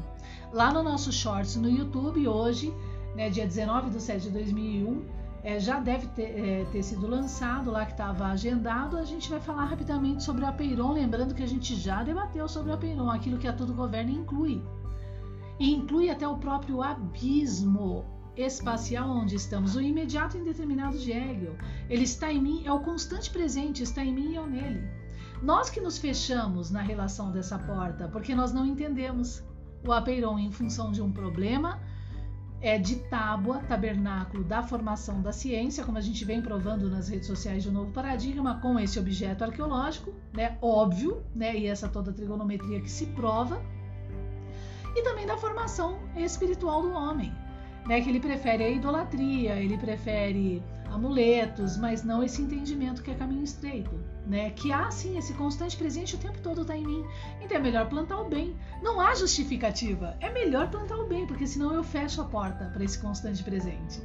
Lá 0.51 0.73
no 0.73 0.83
nosso 0.83 1.13
shorts 1.13 1.55
no 1.55 1.69
YouTube, 1.69 2.27
hoje, 2.27 2.73
né, 3.15 3.29
dia 3.29 3.47
19 3.47 3.89
de 3.89 4.01
7 4.01 4.23
de 4.23 4.31
2001, 4.31 5.05
é, 5.43 5.59
já 5.61 5.79
deve 5.79 6.07
ter, 6.07 6.37
é, 6.37 6.65
ter, 6.73 6.83
sido 6.83 7.07
lançado 7.07 7.71
lá 7.71 7.85
que 7.85 7.93
estava 7.93 8.25
agendado. 8.25 8.97
A 8.97 9.05
gente 9.05 9.29
vai 9.29 9.39
falar 9.39 9.63
rapidamente 9.63 10.23
sobre 10.23 10.43
o 10.43 10.47
apeiron, 10.47 10.91
lembrando 10.91 11.33
que 11.33 11.43
a 11.43 11.47
gente 11.47 11.73
já 11.75 12.03
debateu 12.03 12.45
sobre 12.49 12.71
o 12.71 12.73
apeiron, 12.73 13.09
aquilo 13.09 13.37
que 13.37 13.47
a 13.47 13.53
Tudo 13.53 13.73
Governa 13.73 14.11
inclui. 14.11 14.61
E 15.57 15.73
inclui 15.73 16.09
até 16.09 16.27
o 16.27 16.35
próprio 16.35 16.83
abismo 16.83 18.03
espacial 18.37 19.09
onde 19.09 19.35
estamos, 19.35 19.75
o 19.75 19.81
imediato 19.81 20.37
indeterminado 20.37 20.97
de 20.97 21.11
Hegel. 21.11 21.55
Ele 21.89 22.03
está 22.03 22.31
em 22.31 22.41
mim, 22.41 22.63
é 22.65 22.71
o 22.71 22.79
constante 22.79 23.29
presente, 23.29 23.83
está 23.83 24.03
em 24.03 24.13
mim 24.13 24.31
e 24.31 24.35
eu 24.35 24.47
nele. 24.47 24.87
Nós 25.41 25.69
que 25.69 25.81
nos 25.81 25.97
fechamos 25.97 26.71
na 26.71 26.81
relação 26.81 27.31
dessa 27.31 27.59
porta, 27.59 28.07
porque 28.07 28.33
nós 28.33 28.53
não 28.53 28.65
entendemos 28.65 29.43
o 29.85 29.91
apeiron 29.91 30.39
em 30.39 30.51
função 30.51 30.91
de 30.91 31.01
um 31.01 31.11
problema 31.11 31.79
é 32.59 32.77
de 32.77 32.95
tábua, 32.95 33.59
tabernáculo 33.67 34.43
da 34.43 34.63
formação 34.63 35.21
da 35.21 35.31
ciência, 35.31 35.83
como 35.83 35.97
a 35.97 36.01
gente 36.01 36.25
vem 36.25 36.41
provando 36.41 36.89
nas 36.89 37.07
redes 37.07 37.27
sociais 37.27 37.63
de 37.63 37.69
um 37.69 37.71
novo 37.71 37.91
paradigma, 37.91 38.59
com 38.59 38.79
esse 38.79 38.97
objeto 38.97 39.43
arqueológico, 39.43 40.11
né, 40.33 40.57
óbvio, 40.59 41.23
né, 41.35 41.55
e 41.55 41.67
essa 41.67 41.87
toda 41.87 42.11
trigonometria 42.11 42.81
que 42.81 42.89
se 42.89 43.05
prova, 43.07 43.61
e 44.95 45.03
também 45.03 45.27
da 45.27 45.37
formação 45.37 45.99
espiritual 46.15 46.81
do 46.81 46.91
homem, 46.91 47.31
né, 47.87 48.01
que 48.01 48.09
ele 48.09 48.19
prefere 48.19 48.63
a 48.63 48.69
idolatria, 48.69 49.55
ele 49.55 49.77
prefere 49.77 50.61
amuletos, 50.91 51.77
mas 51.77 52.03
não 52.03 52.23
esse 52.23 52.41
entendimento 52.41 53.01
que 53.01 53.11
é 53.11 53.15
caminho 53.15 53.43
estreito, 53.43 53.91
né? 54.25 54.49
Que 54.51 54.71
há 54.71 54.89
sim 54.89 55.17
esse 55.17 55.33
constante 55.33 55.77
presente 55.77 56.15
o 56.15 56.17
tempo 56.17 56.39
todo 56.41 56.61
está 56.61 56.75
em 56.75 56.85
mim. 56.85 57.05
Então 57.41 57.57
é 57.57 57.61
melhor 57.61 57.87
plantar 57.87 58.19
o 58.19 58.29
bem. 58.29 58.55
Não 58.81 58.99
há 58.99 59.13
justificativa. 59.15 60.17
É 60.19 60.29
melhor 60.29 60.69
plantar 60.69 60.97
o 60.97 61.07
bem, 61.07 61.25
porque 61.25 61.47
senão 61.47 61.73
eu 61.73 61.83
fecho 61.83 62.21
a 62.21 62.25
porta 62.25 62.65
para 62.73 62.83
esse 62.83 62.99
constante 62.99 63.43
presente. 63.43 64.01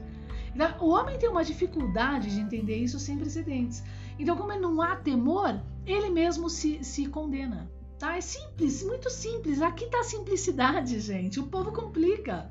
Então, 0.54 0.74
o 0.80 0.90
homem 0.90 1.18
tem 1.18 1.28
uma 1.28 1.44
dificuldade 1.44 2.30
de 2.30 2.40
entender 2.40 2.76
isso 2.76 2.98
sem 2.98 3.16
precedentes. 3.16 3.82
Então, 4.18 4.36
como 4.36 4.52
não 4.58 4.82
há 4.82 4.96
temor, 4.96 5.60
ele 5.86 6.10
mesmo 6.10 6.50
se, 6.50 6.84
se 6.84 7.06
condena. 7.06 7.70
Tá? 7.98 8.16
É 8.16 8.20
simples, 8.20 8.82
muito 8.82 9.08
simples. 9.08 9.62
Aqui 9.62 9.84
está 9.84 10.00
a 10.00 10.04
simplicidade, 10.04 11.00
gente. 11.00 11.40
O 11.40 11.46
povo 11.46 11.72
complica. 11.72 12.50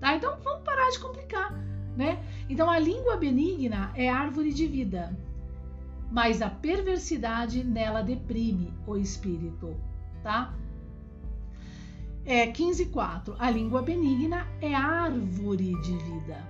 Tá? 0.00 0.14
Então 0.14 0.38
vamos 0.42 0.62
parar 0.62 0.90
de 0.90 0.98
complicar 0.98 1.66
né? 1.96 2.22
Então 2.48 2.70
a 2.70 2.78
língua 2.78 3.16
benigna 3.16 3.90
é 3.94 4.08
árvore 4.08 4.52
de 4.52 4.66
vida, 4.66 5.16
mas 6.10 6.42
a 6.42 6.50
perversidade 6.50 7.64
nela 7.64 8.02
deprime 8.02 8.72
o 8.86 8.96
espírito, 8.96 9.74
tá? 10.22 10.54
É 12.24 12.46
15:4. 12.48 13.34
A 13.38 13.50
língua 13.50 13.82
benigna 13.82 14.46
é 14.60 14.74
árvore 14.74 15.80
de 15.80 15.96
vida, 15.96 16.44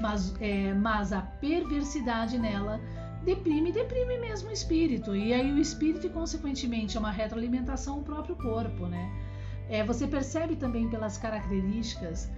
mas, 0.00 0.34
é, 0.40 0.72
mas 0.72 1.12
a 1.12 1.20
perversidade 1.20 2.38
nela 2.38 2.80
deprime, 3.24 3.72
deprime 3.72 4.18
mesmo 4.18 4.50
o 4.50 4.52
espírito. 4.52 5.16
E 5.16 5.32
aí 5.32 5.52
o 5.52 5.58
espírito, 5.58 6.08
consequentemente, 6.10 6.96
é 6.96 7.00
uma 7.00 7.10
retroalimentação 7.10 7.96
ao 7.96 8.02
próprio 8.02 8.36
corpo, 8.36 8.86
né? 8.86 9.10
É, 9.68 9.82
você 9.82 10.06
percebe 10.06 10.54
também 10.54 10.88
pelas 10.88 11.18
características 11.18 12.30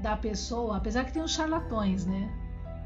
da 0.00 0.16
pessoa, 0.16 0.76
apesar 0.76 1.04
que 1.04 1.12
tem 1.12 1.22
os 1.22 1.32
charlatões, 1.32 2.06
né? 2.06 2.30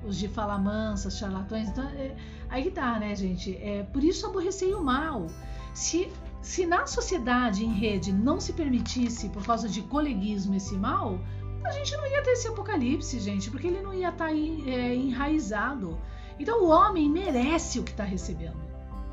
Os 0.04 0.18
de 0.18 0.28
fala 0.28 0.58
mansa, 0.58 1.10
charlatões. 1.10 1.68
Então, 1.68 1.84
é, 1.84 2.14
aí 2.48 2.64
que 2.64 2.70
tá, 2.70 2.98
né, 2.98 3.14
gente? 3.14 3.56
É, 3.56 3.84
por 3.84 4.04
isso 4.04 4.26
aborrecei 4.26 4.74
o 4.74 4.82
mal. 4.82 5.26
Se, 5.72 6.10
se 6.42 6.66
na 6.66 6.86
sociedade, 6.86 7.64
em 7.64 7.72
rede, 7.72 8.12
não 8.12 8.38
se 8.38 8.52
permitisse, 8.52 9.28
por 9.30 9.44
causa 9.44 9.68
de 9.68 9.82
coleguismo, 9.82 10.54
esse 10.54 10.74
mal, 10.74 11.18
a 11.64 11.70
gente 11.70 11.96
não 11.96 12.06
ia 12.06 12.22
ter 12.22 12.32
esse 12.32 12.46
apocalipse, 12.46 13.18
gente, 13.18 13.50
porque 13.50 13.66
ele 13.66 13.80
não 13.80 13.94
ia 13.94 14.10
estar 14.10 14.26
tá 14.26 14.32
é, 14.32 14.94
enraizado. 14.94 15.98
Então 16.38 16.64
o 16.64 16.68
homem 16.68 17.08
merece 17.08 17.78
o 17.78 17.82
que 17.82 17.92
está 17.92 18.04
recebendo. 18.04 18.62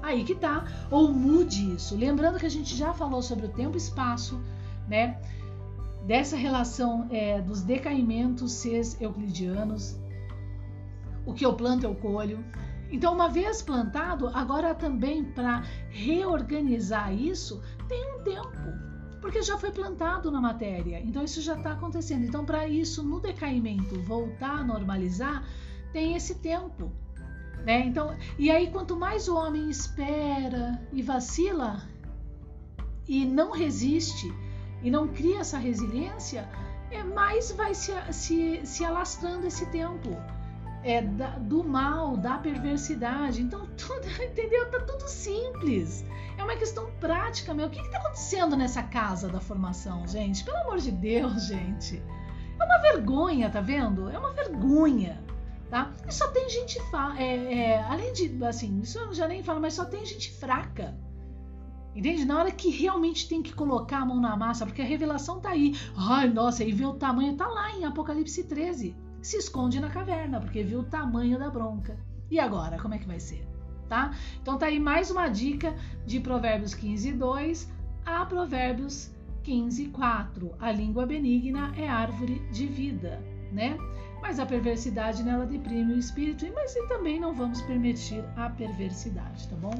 Aí 0.02 0.24
que 0.24 0.36
tá. 0.36 0.66
Ou 0.90 1.12
mude 1.14 1.76
isso. 1.76 1.96
Lembrando 1.96 2.40
que 2.40 2.46
a 2.46 2.50
gente 2.50 2.76
já 2.76 2.94
falou 2.94 3.22
sobre 3.22 3.46
o 3.46 3.50
tempo 3.50 3.76
e 3.76 3.78
espaço, 3.78 4.42
né? 4.88 5.20
Dessa 6.06 6.36
relação 6.36 7.08
é, 7.12 7.42
dos 7.42 7.62
decaimentos 7.62 8.54
seres 8.54 9.00
euclidianos. 9.00 10.00
O 11.26 11.34
que 11.34 11.46
eu 11.46 11.54
planto 11.54 11.86
eu 11.86 11.96
colho. 11.96 12.44
Então, 12.92 13.14
uma 13.14 13.30
vez 13.30 13.62
plantado, 13.62 14.28
agora 14.30 14.76
também 14.76 15.24
para 15.24 15.64
reorganizar 15.90 17.14
isso 17.14 17.62
tem 17.88 18.16
um 18.16 18.24
tempo, 18.24 18.58
porque 19.22 19.42
já 19.42 19.58
foi 19.58 19.72
plantado 19.72 20.30
na 20.30 20.42
matéria. 20.42 21.00
Então, 21.00 21.24
isso 21.24 21.42
já 21.42 21.56
está 21.56 21.72
acontecendo. 21.72 22.26
Então, 22.26 22.44
para 22.44 22.68
isso 22.68 23.02
no 23.02 23.20
decaimento 23.20 24.02
voltar 24.02 24.60
a 24.60 24.64
normalizar, 24.64 25.46
tem 25.94 26.16
esse 26.16 26.36
tempo. 26.36 26.92
Né? 27.64 27.86
Então, 27.86 28.16
e 28.38 28.50
aí, 28.50 28.72
quanto 28.72 28.98
mais 28.98 29.30
o 29.30 29.36
homem 29.36 29.70
espera 29.70 30.82
e 30.92 31.02
vacila 31.02 31.82
e 33.08 33.24
não 33.26 33.52
resiste, 33.52 34.34
e 34.82 34.90
não 34.90 35.08
cria 35.08 35.40
essa 35.40 35.58
resiliência, 35.58 36.48
é 36.90 37.04
mais 37.04 37.52
vai 37.52 37.74
se, 37.74 37.94
se, 38.12 38.62
se 38.66 38.84
alastrando 38.84 39.48
esse 39.48 39.66
tempo. 39.68 40.10
É 40.84 41.02
da, 41.02 41.38
do 41.38 41.64
mal, 41.64 42.18
da 42.18 42.40
perversidade. 42.40 43.42
Então, 43.42 43.68
tudo, 43.78 44.08
entendeu? 44.24 44.70
Tá 44.70 44.80
tudo 44.80 45.08
simples. 45.08 46.04
É 46.38 46.44
uma 46.44 46.56
questão 46.56 46.92
prática, 47.00 47.54
meu. 47.54 47.68
O 47.68 47.70
que 47.70 47.80
está 47.80 48.00
acontecendo 48.00 48.58
nessa 48.58 48.82
casa 48.82 49.30
da 49.30 49.40
formação, 49.40 50.08
gente? 50.08 50.44
Pelo 50.44 50.58
amor 50.58 50.80
de 50.80 50.92
Deus, 50.92 51.46
gente. 51.48 52.02
É 52.60 52.64
uma 52.64 52.80
vergonha, 52.80 53.50
tá 53.50 53.62
vendo? 53.62 54.10
É 54.10 54.18
uma 54.18 54.34
vergonha, 54.34 55.22
tá? 55.70 55.92
E 56.08 56.12
só 56.12 56.28
tem 56.30 56.50
gente 56.50 56.80
é, 57.18 57.54
é, 57.54 57.84
além 57.84 58.12
de, 58.14 58.44
assim, 58.44 58.80
isso 58.82 59.00
eu 59.00 59.14
já 59.14 59.28
nem 59.28 59.44
falo, 59.44 59.60
mas 59.60 59.76
só 59.76 59.86
tem 59.86 60.06
gente 60.06 60.32
fraca. 60.32 60.96
Entende? 61.96 62.26
Na 62.26 62.40
hora 62.40 62.52
que 62.52 62.70
realmente 62.70 63.28
tem 63.28 63.44
que 63.44 63.54
colocar 63.54 64.00
a 64.00 64.06
mão 64.06 64.20
na 64.20 64.36
massa, 64.36 64.66
porque 64.66 64.82
a 64.82 64.86
revelação 64.86 65.40
tá 65.40 65.50
aí. 65.50 65.76
Ai, 65.96 66.30
nossa, 66.30 66.64
aí 66.64 66.72
vê 66.72 66.86
o 66.86 66.94
tamanho, 66.94 67.36
tá 67.36 67.48
lá 67.48 67.72
em 67.72 67.84
Apocalipse 67.84 68.44
13. 68.44 68.96
Se 69.22 69.38
esconde 69.38 69.80
na 69.80 69.90
caverna, 69.90 70.40
porque 70.40 70.64
viu 70.64 70.80
o 70.80 70.84
tamanho 70.84 71.38
da 71.38 71.50
bronca. 71.50 71.98
E 72.30 72.40
agora, 72.40 72.80
como 72.80 72.94
é 72.94 72.98
que 72.98 73.08
vai 73.08 73.20
ser? 73.20 73.46
Tá? 73.90 74.12
Então 74.42 74.58
tá 74.58 74.68
aí 74.68 74.80
mais 74.80 75.12
uma 75.12 75.28
dica 75.28 75.76
de 76.06 76.20
Provérbios 76.22 76.74
15, 76.74 77.12
2 77.12 77.70
a 78.06 78.26
Provérbios 78.26 79.12
15, 79.44 79.88
4. 79.88 80.56
A 80.60 80.72
língua 80.72 81.06
benigna 81.06 81.74
é 81.76 81.90
árvore 81.90 82.42
de 82.52 82.68
vida, 82.68 83.22
né? 83.52 83.78
Mas 84.22 84.40
a 84.40 84.46
perversidade 84.46 85.24
nela 85.24 85.46
deprime 85.46 85.94
o 85.94 85.98
espírito, 85.98 86.46
mas 86.54 86.74
também 86.88 87.20
não 87.20 87.34
vamos 87.34 87.62
permitir 87.64 88.24
a 88.38 88.50
perversidade, 88.50 89.48
tá 89.50 89.56
bom? 89.58 89.76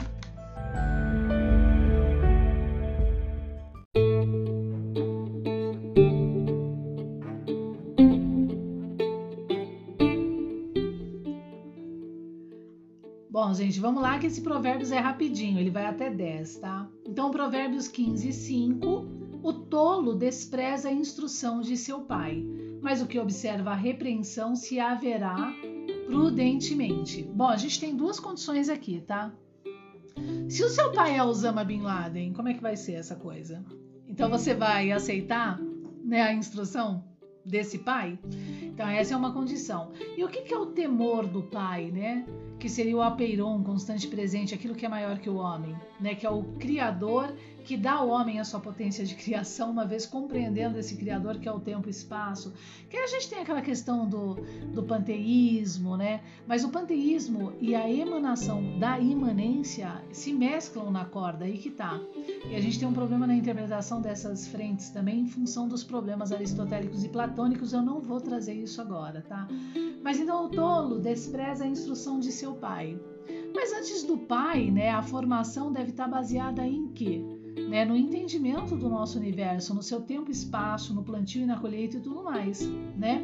Bom, 13.52 13.56
gente, 13.56 13.82
vamos 13.82 14.02
lá 14.02 14.18
que 14.18 14.28
esse 14.28 14.40
Provérbios 14.40 14.94
é 14.94 14.98
rapidinho, 14.98 15.60
ele 15.60 15.70
vai 15.70 15.86
até 15.86 16.10
10, 16.10 16.60
tá? 16.60 16.88
Então, 17.06 17.30
Provérbios 17.30 17.86
15, 17.86 18.32
5. 18.32 19.06
O 19.44 19.52
tolo 19.52 20.16
despreza 20.16 20.88
a 20.88 20.94
instrução 20.94 21.60
de 21.60 21.76
seu 21.76 22.00
pai, 22.00 22.46
mas 22.82 23.02
o 23.02 23.06
que 23.06 23.20
observa 23.20 23.72
a 23.72 23.76
repreensão 23.76 24.56
se 24.56 24.80
haverá 24.80 25.54
prudentemente. 26.06 27.24
Bom, 27.24 27.50
a 27.50 27.58
gente 27.58 27.78
tem 27.78 27.94
duas 27.94 28.22
condições 28.22 28.70
aqui, 28.70 29.02
tá? 29.02 29.34
Se 30.48 30.64
o 30.64 30.70
seu 30.70 30.94
pai 30.94 31.18
é 31.18 31.24
Osama 31.24 31.66
Bin 31.66 31.82
Laden, 31.82 32.32
como 32.32 32.48
é 32.48 32.54
que 32.54 32.62
vai 32.62 32.78
ser 32.78 32.94
essa 32.94 33.18
coisa? 33.18 33.66
Então 34.08 34.30
você 34.30 34.54
vai 34.54 34.94
aceitar 34.94 35.60
né, 36.06 36.22
a 36.22 36.34
instrução 36.34 37.04
desse 37.46 37.80
pai? 37.80 38.18
Então 38.82 38.90
essa 38.90 39.14
é 39.14 39.18
uma 39.18 39.32
condição. 39.32 39.92
E 40.18 40.24
o 40.24 40.28
que, 40.28 40.52
é 40.52 40.58
o 40.58 40.66
temor 40.66 41.28
do 41.28 41.44
pai, 41.44 41.92
né? 41.92 42.26
que 42.58 42.68
seria 42.68 42.96
o 42.96 43.02
apeiron, 43.02 43.64
constante 43.64 44.08
presente, 44.08 44.54
aquilo 44.54 44.76
que 44.76 44.86
é 44.86 44.90
maior 44.90 45.18
que 45.20 45.30
o 45.30 45.36
homem, 45.36 45.76
né? 46.00 46.16
que 46.16 46.26
é 46.26 46.30
o 46.30 46.44
Criador 46.60 47.32
que 47.64 47.78
dá 47.78 47.94
ao 47.94 48.10
homem 48.10 48.40
a 48.40 48.44
sua 48.44 48.60
potência 48.60 49.06
de 49.06 49.16
criação, 49.16 49.72
uma 49.72 49.86
vez 49.86 50.06
compreendendo 50.06 50.78
esse 50.78 50.96
Criador 50.96 51.38
que 51.40 51.48
é 51.48 51.52
o 51.52 51.60
tempo 51.60 51.88
e 51.88 51.92
espaço. 51.92 52.54
Que 52.90 52.98
a 52.98 53.08
gente 53.08 53.30
tem 53.30 53.40
aquela 53.40 53.62
questão 53.62 54.08
do, 54.08 54.36
do 54.74 54.84
panteísmo, 54.84 55.96
né? 55.96 56.22
Mas 56.48 56.64
o 56.64 56.70
panteísmo 56.70 57.54
e 57.62 57.76
a 57.76 57.90
emanação 57.90 58.80
da 58.80 59.00
imanência 59.00 60.02
se 60.12 60.34
mesclam 60.34 60.92
na 60.92 61.06
corda, 61.06 61.46
aí 61.46 61.58
que 61.58 61.70
tá. 61.70 62.00
E 62.50 62.56
a 62.56 62.62
gente 62.62 62.80
tem 62.80 62.88
um 62.88 62.94
problema 62.94 63.28
na 63.28 63.36
interpretação 63.36 64.02
dessas 64.02 64.48
frentes 64.48 64.90
também, 64.90 65.22
em 65.22 65.28
função 65.28 65.68
dos 65.68 65.84
problemas 65.84 66.32
aristotélicos 66.32 67.04
e 67.04 67.10
platônicos. 67.10 67.74
Eu 67.74 67.82
não 67.82 68.00
vou 68.00 68.20
trazer 68.20 68.54
isso 68.54 68.71
agora, 68.80 69.22
tá? 69.28 69.48
Mas 70.04 70.20
então 70.20 70.46
o 70.46 70.50
tolo 70.50 71.00
despreza 71.00 71.64
a 71.64 71.68
instrução 71.68 72.20
de 72.20 72.32
seu 72.32 72.54
pai. 72.54 72.98
Mas 73.54 73.74
antes 73.74 74.04
do 74.04 74.18
pai, 74.18 74.72
né, 74.72 74.92
a 74.92 75.02
formação 75.02 75.72
deve 75.74 75.90
estar 75.90 76.08
baseada 76.08 76.66
em 76.66 76.88
quê? 76.90 77.22
né, 77.72 77.86
no 77.86 77.96
entendimento 77.96 78.76
do 78.76 78.90
nosso 78.90 79.18
universo, 79.18 79.74
no 79.74 79.82
seu 79.82 80.02
tempo 80.02 80.30
e 80.30 80.32
espaço, 80.32 80.94
no 80.94 81.04
plantio 81.04 81.44
e 81.44 81.46
na 81.46 81.58
colheita 81.58 81.98
e 81.98 82.02
tudo 82.02 82.24
mais, 82.24 82.62
né? 82.98 83.22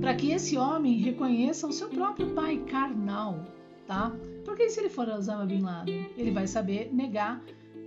Para 0.00 0.14
que 0.14 0.30
esse 0.30 0.56
homem 0.56 0.98
reconheça 0.98 1.66
o 1.66 1.72
seu 1.72 1.88
próprio 1.88 2.34
pai 2.34 2.58
carnal, 2.68 3.44
tá? 3.86 4.12
Porque 4.44 4.68
se 4.68 4.80
ele 4.80 4.88
for 4.88 5.08
Osama 5.08 5.46
Bin 5.46 5.60
Laden, 5.60 6.10
ele 6.16 6.30
vai 6.30 6.46
saber 6.46 6.92
negar 6.92 7.42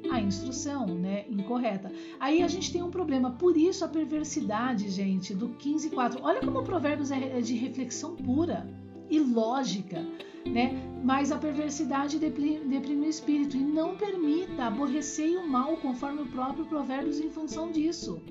a 0.09 0.19
instrução, 0.19 0.87
né, 0.87 1.25
incorreta. 1.29 1.91
Aí 2.19 2.41
a 2.41 2.47
gente 2.47 2.71
tem 2.71 2.83
um 2.83 2.91
problema, 2.91 3.31
por 3.31 3.57
isso 3.57 3.83
a 3.83 3.87
perversidade, 3.87 4.89
gente, 4.89 5.33
do 5.33 5.49
15:4. 5.49 6.19
Olha 6.21 6.39
como 6.39 6.59
o 6.59 6.63
Provérbios 6.63 7.11
é 7.11 7.41
de 7.41 7.55
reflexão 7.55 8.15
pura 8.15 8.67
e 9.09 9.19
lógica 9.19 10.05
né? 10.45 10.73
Mas 11.03 11.31
a 11.31 11.37
perversidade 11.37 12.19
deprime, 12.19 13.05
o 13.05 13.09
espírito 13.09 13.57
e 13.57 13.59
não 13.59 13.95
permita 13.95 14.65
aborrecer 14.65 15.37
o 15.37 15.47
mal 15.47 15.77
conforme 15.77 16.21
o 16.21 16.27
próprio 16.27 16.65
Provérbios 16.65 17.19
em 17.19 17.29
função 17.29 17.71
disso. 17.71 18.21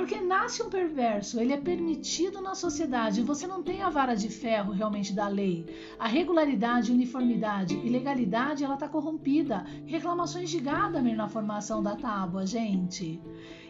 Porque 0.00 0.18
nasce 0.18 0.62
um 0.62 0.70
perverso, 0.70 1.38
ele 1.38 1.52
é 1.52 1.58
permitido 1.58 2.40
na 2.40 2.54
sociedade. 2.54 3.20
Você 3.20 3.46
não 3.46 3.62
tem 3.62 3.82
a 3.82 3.90
vara 3.90 4.14
de 4.14 4.30
ferro 4.30 4.72
realmente 4.72 5.12
da 5.12 5.28
lei. 5.28 5.66
A 5.98 6.08
regularidade, 6.08 6.90
uniformidade 6.90 7.78
e 7.84 7.88
legalidade, 7.90 8.64
ela 8.64 8.74
está 8.74 8.88
corrompida. 8.88 9.62
Reclamações 9.84 10.48
de 10.48 10.58
Gadamer 10.58 11.14
na 11.14 11.28
formação 11.28 11.82
da 11.82 11.96
tábua, 11.96 12.46
gente. 12.46 13.20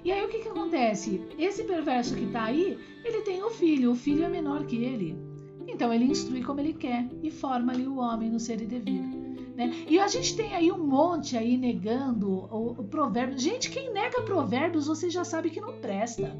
E 0.04 0.12
aí 0.12 0.24
o 0.24 0.28
que, 0.28 0.38
que 0.38 0.48
acontece? 0.48 1.20
Esse 1.36 1.64
perverso 1.64 2.14
que 2.14 2.26
está 2.26 2.44
aí, 2.44 2.78
ele 3.04 3.22
tem 3.22 3.42
o 3.42 3.50
filho. 3.50 3.90
O 3.90 3.96
filho 3.96 4.22
é 4.22 4.28
menor 4.28 4.66
que 4.66 4.76
ele. 4.76 5.18
Então 5.66 5.92
ele 5.92 6.04
instrui 6.04 6.44
como 6.44 6.60
ele 6.60 6.74
quer 6.74 7.08
e 7.24 7.30
forma 7.32 7.72
ali 7.72 7.88
o 7.88 7.96
homem 7.96 8.30
no 8.30 8.38
ser 8.38 8.62
e 8.62 8.66
devir. 8.66 9.19
Né? 9.60 9.84
E 9.86 9.98
a 9.98 10.08
gente 10.08 10.34
tem 10.34 10.54
aí 10.54 10.72
um 10.72 10.78
monte 10.78 11.36
aí 11.36 11.58
negando 11.58 12.30
o, 12.30 12.76
o 12.78 12.84
provérbio. 12.84 13.38
Gente, 13.38 13.68
quem 13.68 13.92
nega 13.92 14.22
provérbios, 14.22 14.86
você 14.86 15.10
já 15.10 15.22
sabe 15.22 15.50
que 15.50 15.60
não 15.60 15.74
presta. 15.74 16.34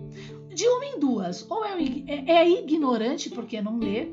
De 0.49 0.67
uma 0.67 0.87
em 0.87 0.99
duas. 0.99 1.45
Ou 1.51 1.63
é, 1.63 1.77
é, 2.07 2.33
é 2.33 2.49
ignorante 2.49 3.29
porque 3.29 3.61
não 3.61 3.79
lê 3.79 4.09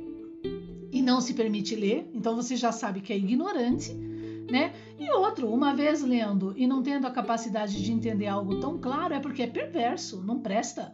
e 0.91 1.01
não 1.01 1.21
se 1.21 1.33
permite 1.33 1.73
ler, 1.73 2.09
então 2.13 2.35
você 2.35 2.57
já 2.57 2.73
sabe 2.73 2.99
que 2.99 3.13
é 3.13 3.17
ignorante. 3.17 3.93
Né? 3.93 4.73
E 4.99 5.09
outro, 5.11 5.49
uma 5.49 5.73
vez 5.73 6.01
lendo 6.01 6.53
e 6.57 6.67
não 6.67 6.83
tendo 6.83 7.07
a 7.07 7.11
capacidade 7.11 7.81
de 7.81 7.91
entender 7.93 8.27
algo 8.27 8.59
tão 8.59 8.77
claro, 8.77 9.13
é 9.13 9.21
porque 9.21 9.43
é 9.43 9.47
perverso, 9.47 10.21
não 10.21 10.41
presta. 10.41 10.93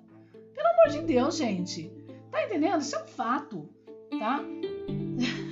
Pelo 0.53 0.67
amor 0.67 0.99
de 0.99 1.07
Deus, 1.07 1.37
gente. 1.37 1.91
Tá 2.29 2.45
entendendo? 2.45 2.81
Isso 2.81 2.95
é 2.95 3.03
um 3.03 3.07
fato 3.07 3.67
tá? 4.19 4.43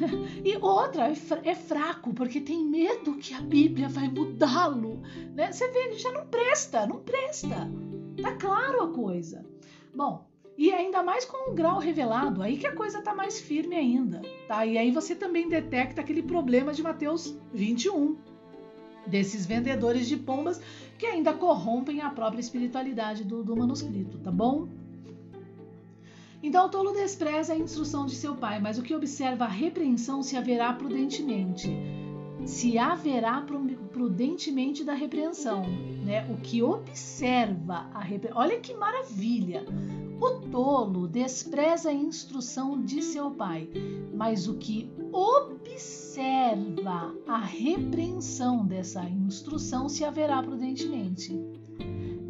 e 0.43 0.57
outra, 0.57 1.09
é, 1.09 1.49
é 1.49 1.55
fraco 1.55 2.13
porque 2.13 2.41
tem 2.41 2.63
medo 2.65 3.15
que 3.15 3.33
a 3.33 3.41
Bíblia 3.41 3.89
vai 3.89 4.07
mudá-lo. 4.07 5.01
Né? 5.35 5.51
Você 5.51 5.67
vê, 5.69 5.93
já 5.93 6.11
não 6.11 6.25
presta, 6.27 6.85
não 6.85 6.99
presta. 6.99 7.69
Tá 8.21 8.35
claro 8.35 8.83
a 8.83 8.93
coisa. 8.93 9.45
Bom, 9.93 10.25
e 10.57 10.71
ainda 10.71 11.01
mais 11.01 11.25
com 11.25 11.51
um 11.51 11.55
grau 11.55 11.79
revelado, 11.79 12.41
aí 12.41 12.57
que 12.57 12.67
a 12.67 12.75
coisa 12.75 13.01
tá 13.01 13.15
mais 13.15 13.39
firme 13.39 13.75
ainda, 13.75 14.21
tá? 14.47 14.65
E 14.65 14.77
aí 14.77 14.91
você 14.91 15.15
também 15.15 15.49
detecta 15.49 16.01
aquele 16.01 16.21
problema 16.21 16.73
de 16.73 16.83
Mateus 16.83 17.35
21, 17.53 18.17
desses 19.07 19.45
vendedores 19.45 20.07
de 20.07 20.17
pombas 20.17 20.61
que 20.97 21.05
ainda 21.05 21.33
corrompem 21.33 22.01
a 22.01 22.09
própria 22.11 22.41
espiritualidade 22.41 23.23
do, 23.23 23.43
do 23.43 23.55
manuscrito, 23.55 24.19
tá 24.19 24.31
bom? 24.31 24.67
Então 26.43 26.65
o 26.65 26.69
tolo 26.69 26.91
despreza 26.91 27.53
a 27.53 27.57
instrução 27.57 28.05
de 28.05 28.15
seu 28.15 28.35
pai, 28.35 28.59
mas 28.59 28.79
o 28.79 28.81
que 28.81 28.95
observa 28.95 29.45
a 29.45 29.49
repreensão 29.49 30.23
se 30.23 30.35
haverá 30.35 30.73
prudentemente. 30.73 31.69
Se 32.45 32.79
haverá 32.79 33.45
prudentemente 33.91 34.83
da 34.83 34.93
repreensão, 34.93 35.63
né? 36.03 36.27
O 36.31 36.37
que 36.37 36.63
observa 36.63 37.89
a 37.93 37.99
repreensão. 37.99 38.41
Olha 38.41 38.59
que 38.59 38.73
maravilha! 38.73 39.63
O 40.19 40.49
tolo 40.49 41.07
despreza 41.07 41.89
a 41.89 41.93
instrução 41.93 42.81
de 42.81 43.01
seu 43.01 43.31
pai, 43.31 43.69
mas 44.13 44.47
o 44.47 44.55
que 44.55 44.91
observa 45.11 47.15
a 47.27 47.39
repreensão 47.39 48.65
dessa 48.65 49.03
instrução 49.03 49.89
se 49.89 50.03
haverá 50.03 50.41
prudentemente 50.41 51.39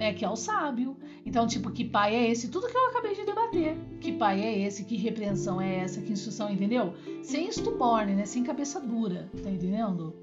né? 0.02 0.14
Que 0.14 0.26
é 0.26 0.30
o 0.30 0.36
sábio. 0.36 0.98
Então, 1.24 1.46
tipo, 1.46 1.70
que 1.70 1.86
pai 1.86 2.16
é 2.16 2.32
esse? 2.32 2.50
Tudo 2.50 2.68
que 2.68 2.76
eu 2.76 2.90
acabei 2.90 3.14
de 3.14 3.24
debater. 3.24 3.78
Que 4.00 4.12
pai 4.12 4.42
é 4.42 4.60
esse? 4.66 4.84
Que 4.84 4.96
repreensão 4.96 5.62
é 5.62 5.76
essa? 5.76 6.02
Que 6.02 6.12
instrução, 6.12 6.50
entendeu? 6.50 6.96
Sem 7.22 7.48
estuborne, 7.48 8.16
né? 8.16 8.26
Sem 8.26 8.44
cabeça 8.44 8.80
dura, 8.82 9.30
tá 9.44 9.50
entendendo? 9.52 10.16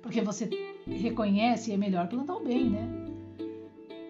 Porque 0.00 0.22
você 0.22 0.48
reconhece 0.86 1.70
e 1.70 1.74
é 1.74 1.76
melhor 1.76 2.08
plantar 2.08 2.36
o 2.36 2.42
bem, 2.42 2.70
né? 2.70 2.88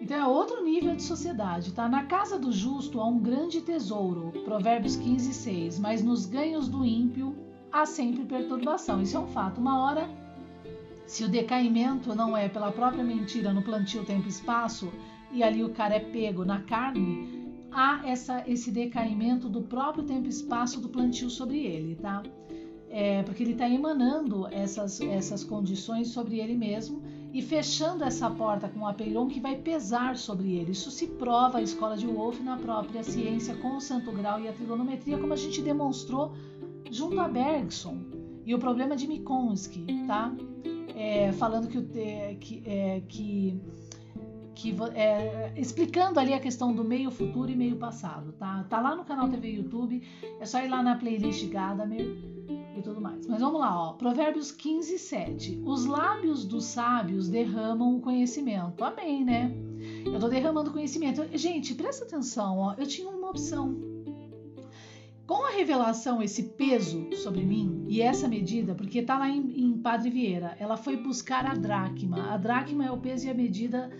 Então 0.01 0.17
é 0.17 0.25
outro 0.25 0.63
nível 0.63 0.95
de 0.95 1.03
sociedade, 1.03 1.73
tá? 1.73 1.89
Na 1.89 2.05
casa 2.05 2.39
do 2.39 2.53
justo 2.53 3.01
há 3.01 3.05
um 3.05 3.19
grande 3.19 3.59
tesouro, 3.59 4.31
Provérbios 4.45 4.95
15, 4.95 5.33
6, 5.33 5.79
mas 5.79 6.01
nos 6.01 6.25
ganhos 6.25 6.69
do 6.69 6.85
ímpio 6.85 7.35
há 7.69 7.85
sempre 7.85 8.23
perturbação. 8.23 9.01
Isso 9.01 9.17
é 9.17 9.19
um 9.19 9.27
fato. 9.27 9.59
Uma 9.59 9.83
hora 9.83 10.09
Se 11.09 11.23
o 11.23 11.27
decaimento 11.27 12.13
não 12.13 12.37
é 12.37 12.47
pela 12.47 12.71
própria 12.71 13.03
mentira 13.03 13.51
no 13.51 13.63
plantio 13.63 14.05
tempo 14.05 14.27
e 14.27 14.29
espaço, 14.29 14.93
ali 15.41 15.63
o 15.63 15.69
cara 15.69 15.95
é 15.95 15.99
pego 15.99 16.45
na 16.45 16.61
carne, 16.61 17.49
há 17.71 18.01
essa, 18.05 18.43
esse 18.47 18.69
decaimento 18.69 19.49
do 19.49 19.63
próprio 19.63 20.03
tempo 20.03 20.27
e 20.27 20.29
espaço 20.29 20.79
do 20.79 20.87
plantio 20.87 21.27
sobre 21.27 21.65
ele, 21.65 21.95
tá? 21.95 22.21
É, 22.91 23.23
porque 23.23 23.41
ele 23.41 23.53
está 23.53 23.67
emanando 23.67 24.47
essas, 24.51 25.01
essas 25.01 25.43
condições 25.43 26.09
sobre 26.09 26.37
ele 26.39 26.55
mesmo 26.55 27.01
e 27.33 27.41
fechando 27.41 28.03
essa 28.03 28.29
porta 28.29 28.69
com 28.69 28.81
o 28.81 28.87
apeiron 28.87 29.27
que 29.27 29.39
vai 29.39 29.55
pesar 29.55 30.15
sobre 30.15 30.57
ele. 30.57 30.73
Isso 30.73 30.91
se 30.91 31.07
prova 31.07 31.57
a 31.57 31.63
escola 31.63 31.97
de 31.97 32.05
Wolff 32.05 32.39
na 32.43 32.57
própria 32.57 33.01
ciência 33.01 33.55
com 33.55 33.77
o 33.77 33.81
santo 33.81 34.11
grau 34.11 34.39
e 34.39 34.47
a 34.47 34.53
trigonometria, 34.53 35.17
como 35.17 35.33
a 35.33 35.37
gente 35.37 35.59
demonstrou 35.59 36.33
junto 36.91 37.19
a 37.19 37.27
Bergson 37.27 37.97
e 38.45 38.53
o 38.53 38.59
problema 38.59 38.95
de 38.95 39.07
Minkowski, 39.07 39.87
tá? 40.05 40.31
É, 40.99 41.31
falando 41.31 41.69
que, 41.69 41.77
o, 41.77 41.85
que, 41.85 42.61
é, 42.65 43.01
que, 43.07 43.61
que 44.53 44.75
é, 44.93 45.53
explicando 45.55 46.19
ali 46.19 46.33
a 46.33 46.39
questão 46.41 46.73
do 46.73 46.83
meio 46.83 47.09
futuro 47.09 47.49
e 47.49 47.55
meio 47.55 47.77
passado, 47.77 48.33
tá? 48.33 48.65
Tá 48.69 48.81
lá 48.81 48.97
no 48.97 49.05
canal 49.05 49.29
TV 49.29 49.49
YouTube, 49.49 50.03
é 50.41 50.45
só 50.45 50.59
ir 50.59 50.67
lá 50.67 50.83
na 50.83 50.97
playlist 50.97 51.47
Gadamer 51.47 52.05
e 52.77 52.81
tudo 52.81 52.99
mais. 52.99 53.25
Mas 53.27 53.39
vamos 53.39 53.61
lá, 53.61 53.81
ó. 53.81 53.93
Provérbios 53.93 54.51
15, 54.51 54.99
7. 54.99 55.61
Os 55.65 55.85
lábios 55.85 56.43
dos 56.43 56.65
sábios 56.65 57.29
derramam 57.29 57.95
o 57.95 58.01
conhecimento. 58.01 58.83
Amém, 58.83 59.23
né? 59.23 59.55
Eu 60.05 60.19
tô 60.19 60.27
derramando 60.27 60.71
conhecimento. 60.71 61.25
Gente, 61.37 61.73
presta 61.75 62.03
atenção, 62.03 62.57
ó. 62.57 62.75
Eu 62.77 62.85
tinha 62.85 63.07
uma 63.09 63.29
opção 63.29 63.88
com 65.29 65.45
a 65.45 65.51
revelação, 65.51 66.23
esse 66.23 66.41
peso 66.41 67.07
sobre 67.13 67.45
mim 67.45 67.85
e 67.87 68.01
essa 68.01 68.27
medida, 68.27 68.73
porque 68.73 68.97
está 68.97 69.15
lá 69.15 69.29
em, 69.29 69.63
em, 69.63 69.77
Padre 69.77 70.09
Vieira, 70.09 70.57
ela 70.59 70.75
foi 70.75 70.97
buscar 70.97 71.45
a 71.45 71.53
dracma. 71.53 72.33
A 72.33 72.35
dracma 72.35 72.83
é 72.83 72.89
o 72.89 72.97
peso 72.97 73.27
e 73.27 73.29
a 73.29 73.33
medida 73.35 73.91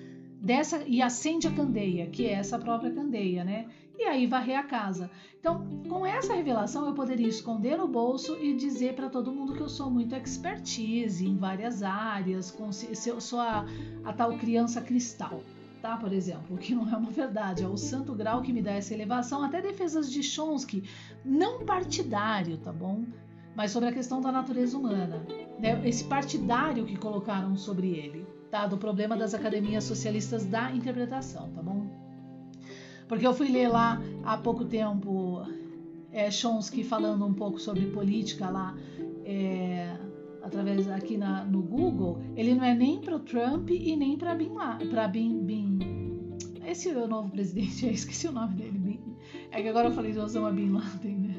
dessa 0.42 0.84
e 0.88 1.04
acende 1.04 1.48
a 1.48 1.52
candeia, 1.52 2.08
que 2.08 2.26
é 2.26 2.32
essa 2.32 2.58
própria 2.58 2.90
candeia, 2.90 3.44
né? 3.44 3.68
E 3.96 4.06
aí 4.06 4.26
varrer 4.26 4.58
a 4.58 4.64
casa. 4.64 5.12
Então, 5.40 5.84
com 5.88 6.04
essa 6.04 6.34
revelação, 6.34 6.88
eu 6.88 6.96
poderia 6.96 7.28
esconder 7.28 7.78
no 7.78 7.88
bolso 7.88 8.36
e 8.42 8.56
dizer 8.56 8.96
para 8.96 9.08
todo 9.08 9.32
mundo 9.32 9.54
que 9.54 9.62
eu 9.62 9.70
sou 9.70 9.92
muito 9.92 10.16
expertise 10.16 11.28
em 11.28 11.38
várias 11.38 11.84
áreas, 11.84 12.58
eu 13.06 13.22
sou 13.22 13.40
a, 13.40 13.68
a 14.04 14.14
tal 14.14 14.36
criança 14.36 14.82
cristal 14.82 15.44
tá? 15.82 15.98
Por 15.98 16.14
exemplo, 16.14 16.56
o 16.56 16.58
que 16.58 16.76
não 16.76 16.90
é 16.90 16.96
uma 16.96 17.12
verdade, 17.12 17.64
é 17.64 17.68
o 17.68 17.78
santo 17.78 18.14
grau 18.14 18.42
que 18.42 18.54
me 18.54 18.62
dá 18.62 18.72
essa 18.72 18.94
elevação, 18.94 19.44
até 19.44 19.62
defesas 19.62 20.12
de 20.12 20.22
Chomsky, 20.22 20.84
não 21.24 21.66
partidário, 21.66 22.58
tá 22.58 22.72
bom? 22.72 23.04
Mas 23.56 23.72
sobre 23.72 23.90
a 23.90 23.92
questão 23.92 24.22
da 24.22 24.32
natureza 24.32 24.78
humana, 24.78 25.26
né? 25.60 25.82
Esse 25.86 26.04
partidário 26.04 26.86
que 26.86 26.96
colocaram 26.96 27.56
sobre 27.56 27.90
ele, 27.90 28.26
tá? 28.50 28.68
Do 28.68 28.78
problema 28.78 29.18
das 29.18 29.34
academias 29.34 29.84
socialistas 29.84 30.46
da 30.46 30.72
interpretação, 30.72 31.50
tá 31.52 31.62
bom? 31.62 31.88
Porque 33.08 33.26
eu 33.26 33.34
fui 33.34 33.50
ler 33.50 33.68
lá 33.68 34.00
há 34.24 34.38
pouco 34.38 34.64
tempo 34.66 35.44
é, 36.12 36.30
Chomsky 36.30 36.84
falando 36.84 37.26
um 37.26 37.34
pouco 37.34 37.60
sobre 37.60 37.88
política 37.88 38.50
lá, 38.50 38.76
é, 39.26 39.98
através 40.50 40.90
aqui 40.90 41.16
na, 41.16 41.46
no 41.46 41.62
Google, 41.62 42.20
ele 42.36 42.54
não 42.56 42.64
é 42.64 42.74
nem 42.74 43.00
para 43.00 43.16
o 43.16 43.20
Trump 43.20 43.70
e 43.70 43.96
nem 43.96 44.18
para 44.18 44.36
Bin, 44.36 44.50
para 44.90 45.08
Bin, 45.08 45.44
Bin. 45.44 45.80
Esse 46.66 46.90
é 46.90 46.98
o 46.98 47.08
novo 47.08 47.30
presidente, 47.30 47.86
eu 47.88 47.92
esqueci 47.92 48.28
o 48.28 48.32
nome 48.32 48.56
dele. 48.56 48.78
Bin. 48.78 49.00
É 49.52 49.62
que 49.62 49.68
agora 49.68 49.88
eu 49.88 49.92
falei 49.92 50.12
de 50.12 50.20
Osama 50.20 50.52
Bin 50.52 50.72
Laden, 50.72 51.16
né? 51.16 51.36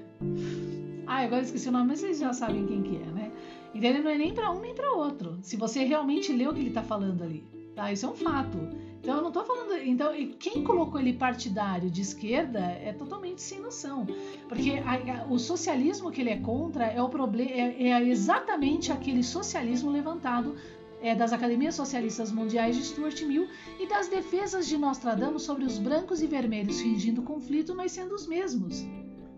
Ah, 1.06 1.18
agora 1.18 1.42
eu 1.42 1.44
esqueci 1.44 1.68
o 1.68 1.72
nome, 1.72 1.88
mas 1.88 2.00
vocês 2.00 2.20
já 2.20 2.32
sabem 2.32 2.66
quem 2.66 2.82
que 2.82 2.96
é, 2.96 3.06
né? 3.06 3.32
Então 3.74 3.90
ele 3.90 4.00
não 4.00 4.10
é 4.10 4.18
nem 4.18 4.32
para 4.32 4.50
um 4.50 4.60
nem 4.60 4.74
para 4.74 4.92
outro. 4.92 5.38
Se 5.42 5.56
você 5.56 5.84
realmente 5.84 6.32
lê 6.32 6.46
o 6.46 6.54
que 6.54 6.60
ele 6.60 6.68
está 6.68 6.82
falando 6.82 7.22
ali, 7.22 7.44
tá? 7.74 7.92
Isso 7.92 8.06
é 8.06 8.08
um 8.08 8.14
fato. 8.14 8.58
Então 9.00 9.16
eu 9.16 9.22
não 9.22 9.28
estou 9.28 9.44
falando. 9.44 9.72
Então, 9.78 10.12
quem 10.38 10.62
colocou 10.62 11.00
ele 11.00 11.14
partidário 11.14 11.90
de 11.90 12.02
esquerda 12.02 12.60
é 12.60 12.92
totalmente 12.92 13.40
sem 13.40 13.60
noção. 13.60 14.06
Porque 14.46 14.72
a, 14.72 15.22
a, 15.22 15.26
o 15.26 15.38
socialismo 15.38 16.10
que 16.10 16.20
ele 16.20 16.30
é 16.30 16.36
contra 16.36 16.84
é 16.84 17.02
o 17.02 17.08
problema, 17.08 17.50
é, 17.50 17.88
é 17.88 18.08
exatamente 18.08 18.92
aquele 18.92 19.22
socialismo 19.22 19.90
levantado 19.90 20.54
é, 21.00 21.14
das 21.14 21.32
academias 21.32 21.74
socialistas 21.74 22.30
mundiais 22.30 22.76
de 22.76 22.84
Stuart 22.84 23.22
Mill 23.22 23.48
e 23.78 23.86
das 23.86 24.08
defesas 24.08 24.68
de 24.68 24.76
Nostradamus 24.76 25.42
sobre 25.42 25.64
os 25.64 25.78
brancos 25.78 26.20
e 26.20 26.26
vermelhos 26.26 26.80
fingindo 26.80 27.22
conflito, 27.22 27.74
mas 27.74 27.92
sendo 27.92 28.14
os 28.14 28.26
mesmos, 28.26 28.84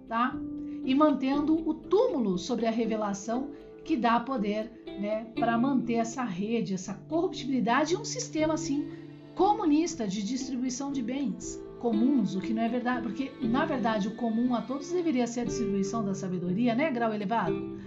tá? 0.09 0.37
E 0.85 0.93
mantendo 0.93 1.57
o 1.69 1.73
túmulo 1.73 2.37
sobre 2.37 2.67
a 2.67 2.71
revelação 2.71 3.51
que 3.85 3.97
dá 3.97 4.19
poder, 4.19 4.83
né, 5.01 5.27
para 5.37 5.57
manter 5.57 5.95
essa 5.95 6.23
rede, 6.23 6.75
essa 6.75 6.95
corruptibilidade 7.09 7.95
e 7.95 7.97
um 7.97 8.05
sistema 8.05 8.55
assim 8.55 9.02
comunista 9.35 10.07
de 10.07 10.23
distribuição 10.23 10.93
de 10.93 11.03
bens 11.03 11.61
comuns, 11.81 12.37
o 12.37 12.41
que 12.41 12.55
não 12.55 12.63
é 12.63 12.69
verdade, 12.69 13.03
porque 13.03 13.33
na 13.41 13.65
verdade 13.65 14.07
o 14.07 14.15
comum 14.15 14.55
a 14.55 14.63
todos 14.63 14.93
deveria 14.93 15.27
ser 15.27 15.41
a 15.41 15.45
distribuição 15.45 16.05
da 16.05 16.15
sabedoria, 16.15 16.75
né, 16.75 16.91
grau 16.91 17.13
elevado? 17.13 17.79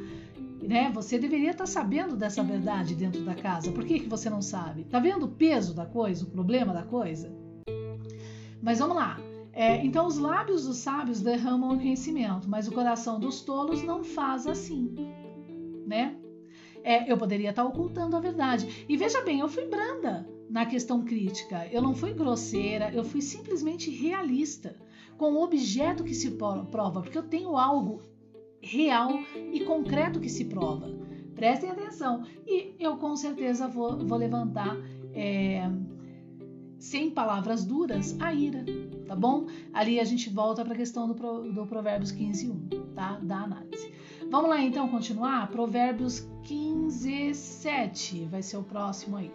Né? 0.61 0.91
Você 0.93 1.17
deveria 1.17 1.51
estar 1.51 1.65
sabendo 1.65 2.15
dessa 2.15 2.43
verdade 2.43 2.95
dentro 2.95 3.23
da 3.23 3.35
casa. 3.35 3.71
Por 3.71 3.85
que, 3.85 3.99
que 3.99 4.09
você 4.09 4.29
não 4.29 4.41
sabe? 4.41 4.83
Tá 4.85 4.99
vendo 4.99 5.25
o 5.25 5.29
peso 5.29 5.73
da 5.73 5.85
coisa, 5.85 6.25
o 6.25 6.29
problema 6.29 6.73
da 6.73 6.83
coisa? 6.83 7.31
Mas 8.61 8.79
vamos 8.79 8.95
lá. 8.95 9.17
É, 9.53 9.85
então, 9.85 10.07
os 10.07 10.17
lábios 10.17 10.65
dos 10.65 10.77
sábios 10.77 11.21
derramam 11.21 11.77
conhecimento, 11.77 12.49
mas 12.49 12.67
o 12.67 12.73
coração 12.73 13.19
dos 13.19 13.41
tolos 13.41 13.83
não 13.83 14.03
faz 14.03 14.45
assim, 14.47 14.93
né? 15.85 16.17
É, 16.83 17.09
eu 17.09 17.17
poderia 17.17 17.51
estar 17.51 17.63
ocultando 17.63 18.17
a 18.17 18.19
verdade. 18.19 18.85
E 18.89 18.97
veja 18.97 19.21
bem, 19.21 19.39
eu 19.39 19.47
fui 19.47 19.65
branda 19.65 20.27
na 20.49 20.65
questão 20.65 21.03
crítica. 21.03 21.67
Eu 21.71 21.81
não 21.81 21.95
fui 21.95 22.13
grosseira, 22.13 22.91
eu 22.93 23.03
fui 23.03 23.21
simplesmente 23.21 23.89
realista 23.89 24.75
com 25.17 25.33
o 25.33 25.43
objeto 25.43 26.03
que 26.03 26.13
se 26.13 26.31
prova, 26.31 27.01
porque 27.01 27.17
eu 27.17 27.23
tenho 27.23 27.57
algo 27.57 28.01
real 28.61 29.19
e 29.51 29.61
concreto 29.61 30.19
que 30.19 30.29
se 30.29 30.45
prova. 30.45 30.87
Prestem 31.35 31.69
atenção. 31.69 32.23
E 32.45 32.75
eu 32.79 32.97
com 32.97 33.15
certeza 33.15 33.67
vou, 33.67 33.97
vou 34.05 34.17
levantar, 34.17 34.75
é, 35.13 35.69
sem 36.79 37.09
palavras 37.09 37.65
duras, 37.65 38.15
a 38.19 38.33
ira, 38.33 38.63
tá 39.05 39.15
bom? 39.15 39.45
Ali 39.73 39.99
a 39.99 40.03
gente 40.03 40.29
volta 40.29 40.63
para 40.63 40.73
a 40.73 40.77
questão 40.77 41.07
do, 41.07 41.51
do 41.51 41.65
Provérbios 41.67 42.11
15, 42.11 42.49
1, 42.49 42.69
tá? 42.93 43.19
Da 43.21 43.43
análise. 43.43 43.93
Vamos 44.29 44.49
lá 44.49 44.61
então 44.61 44.87
continuar? 44.87 45.49
Provérbios 45.51 46.27
15, 46.43 47.33
7 47.33 48.25
vai 48.25 48.41
ser 48.41 48.57
o 48.57 48.63
próximo 48.63 49.17
aí. 49.17 49.31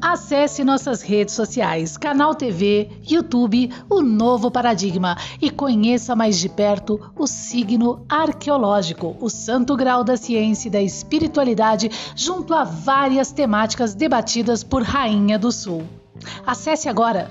Acesse 0.00 0.64
nossas 0.64 1.02
redes 1.02 1.34
sociais, 1.34 1.96
Canal 1.96 2.34
TV, 2.34 2.88
YouTube, 3.06 3.70
o 3.90 4.00
Novo 4.00 4.50
Paradigma 4.50 5.16
e 5.40 5.50
conheça 5.50 6.16
mais 6.16 6.38
de 6.38 6.48
perto 6.48 7.12
o 7.14 7.26
signo 7.26 8.04
arqueológico, 8.08 9.16
o 9.20 9.28
santo 9.28 9.76
grau 9.76 10.02
da 10.02 10.16
ciência 10.16 10.68
e 10.68 10.70
da 10.70 10.80
espiritualidade, 10.80 11.90
junto 12.16 12.54
a 12.54 12.64
várias 12.64 13.32
temáticas 13.32 13.94
debatidas 13.94 14.64
por 14.64 14.82
Rainha 14.82 15.38
do 15.38 15.52
Sul. 15.52 15.82
Acesse 16.46 16.88
agora 16.88 17.30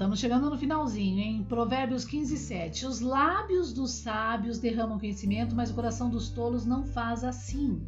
estamos 0.00 0.18
chegando 0.18 0.48
no 0.48 0.56
finalzinho, 0.56 1.20
hein? 1.20 1.44
Provérbios 1.46 2.06
15, 2.06 2.34
7. 2.38 2.86
Os 2.86 3.02
lábios 3.02 3.70
dos 3.70 3.90
sábios 3.90 4.58
derramam 4.58 4.98
conhecimento, 4.98 5.54
mas 5.54 5.70
o 5.70 5.74
coração 5.74 6.08
dos 6.08 6.30
tolos 6.30 6.64
não 6.64 6.84
faz 6.84 7.22
assim. 7.22 7.82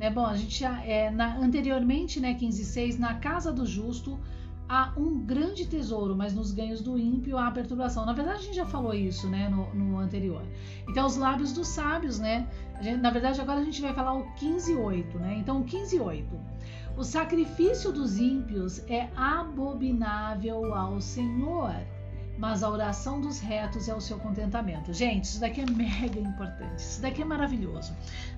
Né? 0.00 0.10
Bom, 0.10 0.26
a 0.26 0.36
gente 0.36 0.64
é, 0.64 1.12
na, 1.12 1.36
anteriormente, 1.36 2.18
né, 2.18 2.34
15, 2.34 2.64
6, 2.64 2.98
na 2.98 3.14
casa 3.14 3.52
do 3.52 3.64
justo 3.64 4.18
há 4.68 4.92
um 4.96 5.24
grande 5.24 5.64
tesouro, 5.64 6.16
mas 6.16 6.34
nos 6.34 6.50
ganhos 6.50 6.80
do 6.80 6.98
ímpio 6.98 7.38
há 7.38 7.48
perturbação. 7.52 8.04
Na 8.04 8.12
verdade, 8.12 8.40
a 8.40 8.42
gente 8.42 8.56
já 8.56 8.66
falou 8.66 8.92
isso, 8.92 9.28
né, 9.28 9.48
no, 9.48 9.72
no 9.72 9.98
anterior. 10.00 10.42
Então, 10.88 11.06
os 11.06 11.16
lábios 11.16 11.52
dos 11.52 11.68
sábios, 11.68 12.18
né? 12.18 12.48
Gente, 12.80 13.00
na 13.00 13.10
verdade, 13.10 13.40
agora 13.40 13.60
a 13.60 13.64
gente 13.64 13.80
vai 13.80 13.94
falar 13.94 14.14
o 14.14 14.24
15, 14.34 14.74
8, 14.74 15.18
né? 15.20 15.36
Então, 15.38 15.62
15, 15.62 16.00
8. 16.00 16.36
O 16.98 17.04
sacrifício 17.04 17.92
dos 17.92 18.18
ímpios 18.18 18.80
é 18.88 19.08
abominável 19.14 20.74
ao 20.74 21.00
Senhor, 21.00 21.72
mas 22.36 22.64
a 22.64 22.68
oração 22.68 23.20
dos 23.20 23.38
retos 23.38 23.88
é 23.88 23.94
o 23.94 24.00
seu 24.00 24.18
contentamento. 24.18 24.92
Gente, 24.92 25.26
isso 25.26 25.40
daqui 25.40 25.60
é 25.60 25.66
mega 25.70 26.18
importante, 26.18 26.80
isso 26.80 27.00
daqui 27.00 27.22
é 27.22 27.24
maravilhoso. 27.24 27.94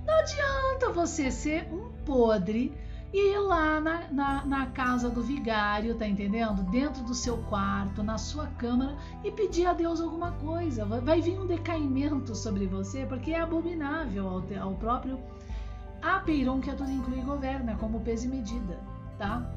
Não 0.07 0.13
adianta 0.13 0.93
você 0.93 1.31
ser 1.31 1.73
um 1.73 1.91
podre 2.05 2.77
e 3.15 3.33
ir 3.33 3.39
lá 3.39 3.81
na, 3.81 4.13
na, 4.13 4.45
na, 4.45 4.67
casa 4.67 5.09
do 5.09 5.23
vigário, 5.23 5.95
tá 5.95 6.07
entendendo? 6.07 6.63
Dentro 6.71 7.03
do 7.03 7.15
seu 7.15 7.39
quarto, 7.45 8.03
na 8.03 8.19
sua 8.19 8.47
câmara 8.59 8.95
e 9.25 9.33
pedir 9.33 9.65
a 9.65 9.73
Deus 9.73 10.03
alguma 10.03 10.33
coisa. 10.33 10.85
Vai, 10.85 11.01
vai 11.01 11.21
vir 11.23 11.41
um 11.41 11.47
decaimento 11.47 12.35
sobre 12.35 12.67
você, 12.67 13.07
porque 13.07 13.31
é 13.31 13.41
abominável 13.41 14.29
ao, 14.29 14.45
ao 14.63 14.75
próprio 14.75 15.19
Apeiron, 16.03 16.61
que 16.61 16.71
é 16.71 16.75
tudo 16.75 16.91
inclui 16.91 17.21
governa, 17.21 17.77
como 17.77 18.01
peso 18.01 18.27
e 18.27 18.29
medida, 18.29 18.79
tá? 19.19 19.51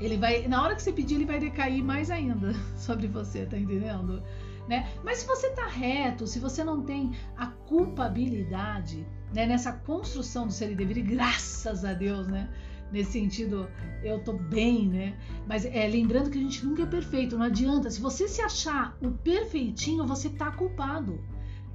Ele 0.00 0.16
vai, 0.16 0.46
na 0.48 0.62
hora 0.62 0.74
que 0.74 0.82
você 0.82 0.92
pedir, 0.92 1.14
ele 1.14 1.24
vai 1.24 1.38
decair 1.38 1.82
mais 1.82 2.10
ainda 2.10 2.52
sobre 2.76 3.06
você, 3.06 3.46
tá 3.46 3.56
entendendo? 3.56 4.22
Né? 4.68 4.88
Mas 5.04 5.18
se 5.18 5.26
você 5.26 5.50
tá 5.50 5.66
reto, 5.66 6.26
se 6.26 6.38
você 6.38 6.64
não 6.64 6.82
tem 6.82 7.12
a 7.36 7.46
culpabilidade, 7.46 9.06
né, 9.34 9.46
nessa 9.46 9.72
construção 9.72 10.46
do 10.46 10.52
ser 10.52 10.70
e 10.70 10.74
dever, 10.74 10.96
e 10.96 11.02
graças 11.02 11.84
a 11.84 11.92
Deus, 11.92 12.26
né? 12.28 12.48
Nesse 12.90 13.12
sentido, 13.12 13.68
eu 14.02 14.22
tô 14.22 14.34
bem, 14.34 14.88
né? 14.88 15.18
Mas 15.46 15.64
é, 15.64 15.86
lembrando 15.88 16.30
que 16.30 16.38
a 16.38 16.40
gente 16.40 16.64
nunca 16.64 16.82
é 16.82 16.86
perfeito, 16.86 17.36
não 17.36 17.46
adianta. 17.46 17.90
Se 17.90 18.00
você 18.00 18.28
se 18.28 18.40
achar 18.40 18.96
o 19.02 19.10
perfeitinho, 19.10 20.06
você 20.06 20.30
tá 20.30 20.52
culpado. 20.52 21.20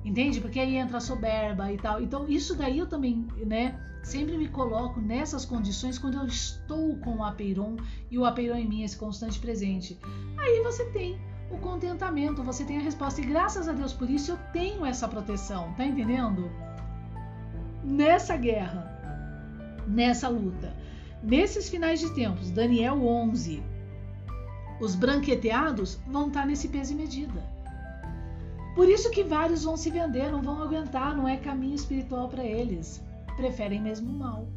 Entende? 0.03 0.39
Porque 0.39 0.59
aí 0.59 0.75
entra 0.75 0.97
a 0.97 1.01
soberba 1.01 1.71
e 1.71 1.77
tal. 1.77 2.01
Então, 2.01 2.27
isso 2.27 2.55
daí 2.55 2.79
eu 2.79 2.88
também, 2.88 3.27
né? 3.45 3.77
Sempre 4.01 4.38
me 4.38 4.47
coloco 4.47 5.01
nessas 5.01 5.43
condições 5.45 5.97
quando 5.97 6.17
eu 6.17 6.25
estou 6.25 6.95
com 6.97 7.17
o 7.17 7.23
apeiron 7.23 7.75
e 8.09 8.17
o 8.17 8.25
apeiron 8.25 8.55
em 8.55 8.67
mim, 8.67 8.83
esse 8.83 8.97
constante 8.97 9.39
presente. 9.39 9.99
Aí 10.38 10.63
você 10.63 10.85
tem 10.91 11.19
o 11.51 11.57
contentamento, 11.57 12.41
você 12.41 12.63
tem 12.63 12.77
a 12.77 12.81
resposta. 12.81 13.19
E 13.19 13.25
graças 13.25 13.67
a 13.67 13.73
Deus 13.73 13.91
por 13.91 14.09
isso 14.09 14.31
eu 14.31 14.38
tenho 14.53 14.85
essa 14.85 15.07
proteção, 15.07 15.73
tá 15.73 15.85
entendendo? 15.85 16.49
nessa 17.83 18.35
guerra, 18.35 19.83
nessa 19.88 20.27
luta. 20.27 20.73
Nesses 21.21 21.69
finais 21.69 21.99
de 21.99 22.13
tempos, 22.13 22.49
Daniel 22.51 23.05
11, 23.05 23.62
os 24.79 24.95
branqueteados 24.95 25.99
vão 26.07 26.27
estar 26.27 26.45
nesse 26.45 26.69
peso 26.69 26.93
e 26.93 26.95
medida. 26.95 27.43
Por 28.75 28.88
isso 28.88 29.12
que 29.12 29.23
vários 29.23 29.63
vão 29.63 29.75
se 29.75 29.89
vender, 29.89 30.32
não 30.32 30.41
vão 30.41 30.62
aguentar, 30.62 31.15
não 31.15 31.27
é 31.27 31.38
caminho 31.38 31.75
espiritual 31.75 32.29
para 32.29 32.43
eles. 32.43 33.03
Preferem 33.36 33.82
mesmo 33.82 34.12
o 34.12 34.19
mal. 34.19 34.47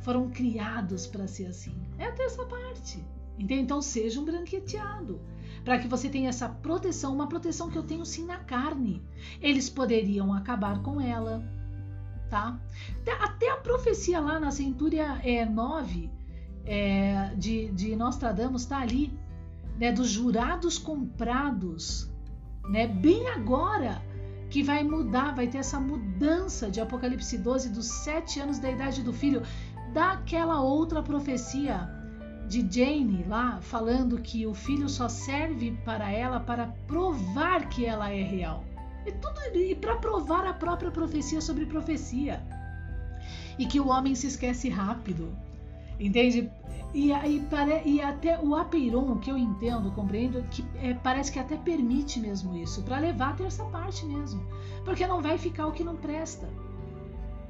Foram 0.00 0.30
criados 0.30 1.06
para 1.06 1.26
ser 1.26 1.46
assim. 1.46 1.74
É 1.98 2.06
a 2.06 2.12
terça 2.12 2.44
parte. 2.44 3.02
Então 3.38 3.80
seja 3.80 4.20
um 4.20 4.24
branqueteado. 4.24 5.20
Para 5.64 5.78
que 5.78 5.88
você 5.88 6.08
tenha 6.08 6.28
essa 6.28 6.48
proteção, 6.48 7.14
uma 7.14 7.28
proteção 7.28 7.70
que 7.70 7.76
eu 7.76 7.82
tenho 7.82 8.04
sim 8.04 8.24
na 8.24 8.38
carne. 8.38 9.02
Eles 9.40 9.68
poderiam 9.68 10.32
acabar 10.32 10.82
com 10.82 11.00
ela, 11.00 11.42
tá? 12.28 12.58
Até 13.20 13.50
a 13.50 13.56
profecia 13.56 14.20
lá 14.20 14.40
na 14.40 14.50
Centúria 14.50 15.20
é, 15.22 15.44
9 15.44 16.10
é, 16.64 17.34
de, 17.36 17.70
de 17.72 17.96
Nostradamus 17.96 18.62
está 18.62 18.78
ali, 18.78 19.12
né? 19.78 19.92
Dos 19.92 20.10
jurados 20.10 20.78
comprados, 20.78 22.09
né? 22.70 22.86
Bem 22.86 23.28
agora 23.28 24.00
que 24.48 24.62
vai 24.62 24.82
mudar, 24.82 25.34
vai 25.34 25.46
ter 25.46 25.58
essa 25.58 25.78
mudança 25.78 26.70
de 26.70 26.80
Apocalipse 26.80 27.36
12 27.36 27.70
dos 27.70 27.86
sete 27.86 28.40
anos 28.40 28.58
da 28.58 28.70
idade 28.70 29.02
do 29.02 29.12
filho, 29.12 29.42
daquela 29.92 30.60
outra 30.60 31.02
profecia 31.02 31.88
de 32.48 32.60
Jane 32.60 33.24
lá 33.28 33.60
falando 33.60 34.20
que 34.20 34.46
o 34.46 34.54
filho 34.54 34.88
só 34.88 35.08
serve 35.08 35.72
para 35.84 36.10
ela 36.10 36.40
para 36.40 36.68
provar 36.86 37.68
que 37.68 37.84
ela 37.84 38.10
é 38.10 38.22
real. 38.22 38.64
E 39.06 39.12
tudo 39.12 39.40
e 39.54 39.74
para 39.74 39.96
provar 39.96 40.46
a 40.46 40.52
própria 40.52 40.90
profecia 40.90 41.40
sobre 41.40 41.66
profecia. 41.66 42.40
E 43.58 43.66
que 43.66 43.80
o 43.80 43.88
homem 43.88 44.14
se 44.14 44.26
esquece 44.26 44.68
rápido. 44.68 45.36
Entende? 46.00 46.50
E, 46.94 47.12
e, 47.12 47.42
e 47.84 48.00
até 48.00 48.40
o 48.40 48.56
Apeiron, 48.56 49.18
que 49.18 49.30
eu 49.30 49.36
entendo, 49.36 49.92
compreendo, 49.92 50.42
que 50.50 50.64
é, 50.76 50.94
parece 50.94 51.30
que 51.30 51.38
até 51.38 51.56
permite 51.56 52.18
mesmo 52.18 52.56
isso, 52.56 52.82
para 52.82 52.98
levar 52.98 53.30
a 53.30 53.34
terça 53.34 53.64
parte 53.66 54.04
mesmo. 54.06 54.42
Porque 54.84 55.06
não 55.06 55.20
vai 55.20 55.36
ficar 55.38 55.66
o 55.66 55.72
que 55.72 55.84
não 55.84 55.96
presta. 55.96 56.48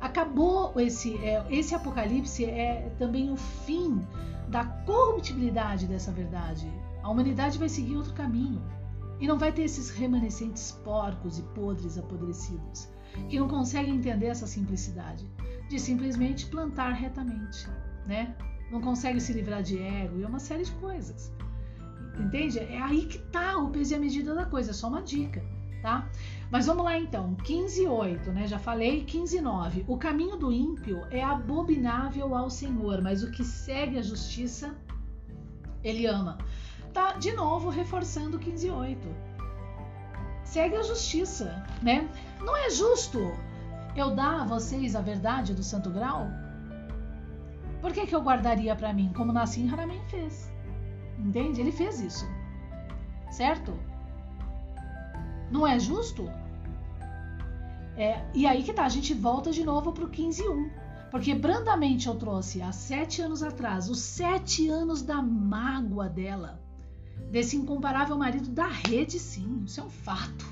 Acabou 0.01 0.73
esse, 0.81 1.17
é, 1.19 1.47
esse 1.49 1.75
apocalipse, 1.75 2.45
é 2.45 2.93
também 2.99 3.31
o 3.31 3.37
fim 3.37 4.05
da 4.49 4.65
corruptibilidade 4.65 5.87
dessa 5.87 6.11
verdade. 6.11 6.71
A 7.03 7.09
humanidade 7.09 7.57
vai 7.57 7.69
seguir 7.69 7.97
outro 7.97 8.13
caminho. 8.13 8.61
E 9.21 9.29
não 9.29 9.39
vai 9.39 9.53
ter 9.53 9.63
esses 9.63 9.91
remanescentes 9.91 10.73
porcos 10.83 11.39
e 11.39 11.43
podres 11.43 11.99
apodrecidos, 11.99 12.89
que 13.29 13.39
não 13.39 13.49
conseguem 13.49 13.97
entender 13.97 14.27
essa 14.27 14.47
simplicidade 14.47 15.27
de 15.69 15.79
simplesmente 15.79 16.47
plantar 16.47 16.93
retamente, 16.93 17.69
né? 18.11 18.35
Não 18.71 18.81
consegue 18.81 19.21
se 19.21 19.33
livrar 19.33 19.63
de 19.63 19.79
ego 19.79 20.21
e 20.21 20.25
uma 20.25 20.39
série 20.39 20.65
de 20.65 20.73
coisas. 20.73 21.33
Entende? 22.19 22.59
É 22.59 22.81
aí 22.81 23.07
que 23.07 23.19
tá 23.19 23.57
o 23.57 23.71
peso 23.71 23.95
e 23.95 23.97
a 23.97 23.99
medida 23.99 24.35
da 24.35 24.45
coisa, 24.45 24.71
é 24.73 24.75
só 24.75 24.89
uma 24.89 25.03
dica, 25.03 25.43
tá? 25.81 26.11
Mas 26.51 26.67
vamos 26.67 26.85
lá 26.85 26.99
então, 26.99 27.35
15:8, 27.45 28.33
né? 28.33 28.47
Já 28.47 28.59
falei, 28.59 29.05
15:9. 29.05 29.85
O 29.89 29.97
caminho 29.97 30.37
do 30.37 30.53
ímpio 30.53 31.07
é 31.11 31.23
abominável 31.23 32.35
ao 32.35 32.51
Senhor, 32.51 33.01
mas 33.01 33.23
o 33.23 33.31
que 33.31 33.45
segue 33.45 33.99
a 33.99 34.03
justiça 34.03 34.77
ele 35.83 36.05
ama 36.07 36.37
tá 36.93 37.13
de 37.13 37.33
novo 37.33 37.69
reforçando 37.69 38.39
15.8. 38.39 38.99
Segue 40.45 40.77
a 40.77 40.83
justiça, 40.83 41.65
né? 41.83 42.09
Não 42.41 42.57
é 42.57 42.71
justo 42.71 43.33
eu 43.97 44.15
dar 44.15 44.43
a 44.43 44.45
vocês 44.45 44.97
a 44.97 45.01
verdade 45.01 45.55
do 45.55 45.63
santo 45.63 45.91
grau? 45.91 46.29
Por 47.81 47.93
que, 47.93 48.07
que 48.07 48.15
eu 48.15 48.23
guardaria 48.23 48.75
para 48.77 48.93
mim, 48.93 49.11
como 49.15 49.33
Nassim 49.33 49.71
Haramein 49.71 50.03
fez? 50.09 50.53
Entende? 51.19 51.61
Ele 51.61 51.73
fez 51.73 52.01
isso. 52.01 52.27
Certo? 53.31 53.75
Não 55.51 55.67
é 55.67 55.79
justo? 55.79 56.31
É, 57.97 58.25
e 58.35 58.47
aí 58.47 58.63
que 58.63 58.73
tá, 58.73 58.85
a 58.85 58.89
gente 58.89 59.15
volta 59.15 59.51
de 59.51 59.65
novo 59.65 59.93
pro 59.93 60.09
15.1. 60.09 60.71
Porque 61.11 61.35
brandamente 61.35 62.07
eu 62.07 62.15
trouxe 62.15 62.63
há 62.63 62.71
sete 62.71 63.21
anos 63.21 63.43
atrás 63.43 63.91
os 63.91 63.99
sete 63.99 64.69
anos 64.69 65.03
da 65.03 65.21
mágoa 65.21 66.09
dela 66.09 66.61
desse 67.31 67.57
incomparável 67.57 68.17
marido 68.17 68.49
da 68.49 68.67
rede, 68.67 69.19
sim, 69.19 69.63
isso 69.65 69.81
é 69.81 69.85
um 69.85 69.91
fato. 69.91 70.47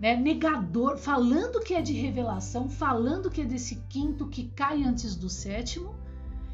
Né? 0.00 0.16
Negador, 0.16 0.96
falando 0.96 1.60
que 1.60 1.74
é 1.74 1.82
de 1.82 1.92
revelação, 1.92 2.68
falando 2.68 3.30
que 3.30 3.42
é 3.42 3.44
desse 3.44 3.76
quinto 3.88 4.26
que 4.26 4.48
cai 4.48 4.82
antes 4.82 5.14
do 5.14 5.28
sétimo 5.28 5.94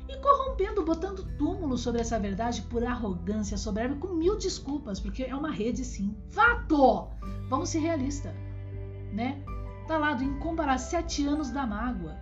e 0.09 0.17
corrompendo, 0.17 0.85
botando 0.85 1.29
túmulo 1.37 1.77
sobre 1.77 2.01
essa 2.01 2.19
verdade 2.19 2.63
por 2.63 2.83
arrogância, 2.83 3.59
soberba, 3.59 3.97
com 3.97 4.15
mil 4.15 4.37
desculpas, 4.37 4.99
porque 4.99 5.25
é 5.25 5.35
uma 5.35 5.51
rede 5.51 5.85
sim. 5.85 6.17
Fato! 6.31 7.09
Vamos 7.49 7.69
ser 7.69 7.81
realistas, 7.81 8.33
né? 9.13 9.43
Tá 9.87 9.99
lá 9.99 10.15
do 10.15 10.25
incomparável 10.25 10.79
sete 10.79 11.27
anos 11.27 11.51
da 11.51 11.67
mágoa, 11.67 12.17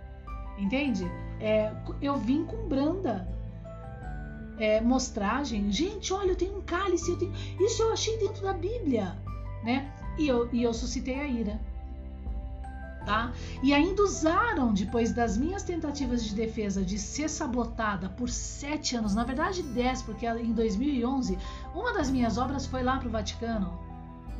entende? 0.57 1.05
É, 1.39 1.71
eu 2.01 2.17
vim 2.17 2.45
com 2.45 2.67
Branda, 2.67 3.27
é, 4.57 4.81
mostragem. 4.81 5.71
Gente, 5.71 6.13
olha, 6.13 6.31
eu 6.31 6.35
tenho 6.35 6.57
um 6.57 6.61
cálice, 6.61 7.11
eu 7.11 7.17
tenho... 7.17 7.33
isso 7.59 7.81
eu 7.83 7.93
achei 7.93 8.17
dentro 8.17 8.41
da 8.41 8.53
Bíblia, 8.53 9.17
né? 9.63 9.93
E 10.17 10.27
eu, 10.27 10.49
e 10.51 10.63
eu 10.63 10.73
suscitei 10.73 11.15
a 11.15 11.27
ira. 11.27 11.59
Tá? 13.07 13.31
E 13.63 13.73
ainda 13.73 14.03
usaram, 14.03 14.73
depois 14.73 15.13
das 15.13 15.37
minhas 15.37 15.63
tentativas 15.63 16.25
de 16.25 16.35
defesa 16.35 16.83
de 16.83 16.99
ser 16.99 17.29
sabotada 17.29 18.09
por 18.09 18.29
sete 18.29 18.97
anos, 18.97 19.15
na 19.15 19.23
verdade 19.23 19.63
dez, 19.63 20.01
porque 20.01 20.27
em 20.27 20.51
2011 20.51 21.37
uma 21.73 21.93
das 21.93 22.09
minhas 22.09 22.37
obras 22.37 22.65
foi 22.65 22.83
lá 22.83 22.97
para 22.97 23.07
o 23.07 23.09
Vaticano, 23.11 23.79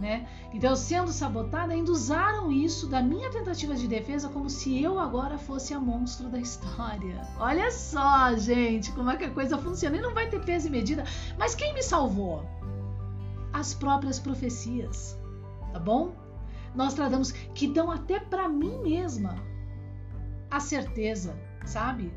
né? 0.01 0.27
Então, 0.53 0.75
sendo 0.75 1.13
sabotada, 1.13 1.71
ainda 1.71 1.89
usaram 1.89 2.51
isso 2.51 2.87
da 2.87 3.01
minha 3.01 3.29
tentativa 3.29 3.73
de 3.73 3.87
defesa 3.87 4.27
como 4.27 4.49
se 4.49 4.83
eu 4.83 4.99
agora 4.99 5.37
fosse 5.37 5.73
a 5.73 5.79
monstro 5.79 6.27
da 6.27 6.37
história. 6.37 7.25
Olha 7.39 7.71
só, 7.71 8.35
gente, 8.35 8.91
como 8.91 9.09
é 9.09 9.15
que 9.15 9.23
a 9.23 9.31
coisa 9.31 9.57
funciona. 9.57 9.95
E 9.95 10.01
não 10.01 10.13
vai 10.13 10.29
ter 10.29 10.43
peso 10.43 10.67
e 10.67 10.71
medida. 10.71 11.05
Mas 11.39 11.55
quem 11.55 11.73
me 11.73 11.81
salvou? 11.81 12.45
As 13.53 13.73
próprias 13.73 14.19
profecias, 14.19 15.17
tá 15.71 15.79
bom? 15.79 16.26
Nós 16.75 16.93
tratamos 16.93 17.31
que 17.31 17.67
dão 17.67 17.91
até 17.91 18.19
para 18.19 18.47
mim 18.47 18.81
mesma 18.83 19.35
a 20.49 20.59
certeza, 20.59 21.37
sabe? 21.65 22.13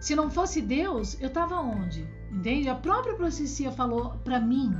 Se 0.00 0.14
não 0.14 0.30
fosse 0.30 0.60
Deus, 0.60 1.20
eu 1.20 1.30
tava 1.30 1.60
onde? 1.60 2.06
Entende? 2.30 2.68
A 2.68 2.74
própria 2.74 3.14
profecia 3.14 3.72
falou 3.72 4.10
para 4.22 4.38
mim 4.38 4.72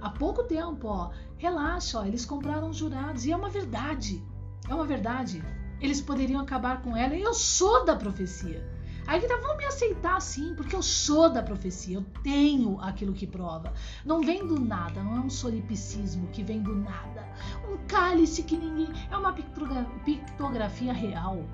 há 0.00 0.10
pouco 0.10 0.42
tempo, 0.44 0.88
ó, 0.88 1.10
relaxa, 1.36 2.00
ó, 2.00 2.04
eles 2.04 2.24
compraram 2.24 2.72
jurados 2.72 3.24
e 3.26 3.32
é 3.32 3.36
uma 3.36 3.48
verdade. 3.48 4.22
É 4.68 4.74
uma 4.74 4.84
verdade. 4.84 5.42
Eles 5.80 6.00
poderiam 6.00 6.40
acabar 6.40 6.82
com 6.82 6.96
ela 6.96 7.14
eu 7.14 7.34
sou 7.34 7.84
da 7.84 7.94
profecia. 7.94 8.75
Aí 9.06 9.20
que 9.20 9.28
tá, 9.28 9.36
vão 9.36 9.56
me 9.56 9.64
aceitar 9.64 10.20
sim, 10.20 10.54
porque 10.56 10.74
eu 10.74 10.82
sou 10.82 11.30
da 11.30 11.42
profecia, 11.42 11.96
eu 11.96 12.04
tenho 12.22 12.80
aquilo 12.80 13.12
que 13.12 13.26
prova. 13.26 13.72
Não 14.04 14.20
vem 14.20 14.46
do 14.46 14.58
nada, 14.58 15.02
não 15.02 15.16
é 15.16 15.20
um 15.20 15.30
solipsismo 15.30 16.26
que 16.28 16.42
vem 16.42 16.60
do 16.60 16.74
nada. 16.74 17.28
Um 17.70 17.76
cálice 17.86 18.42
que 18.42 18.56
ninguém. 18.56 18.88
É 19.10 19.16
uma 19.16 19.32
pictografia 19.32 20.92
real 20.92 21.44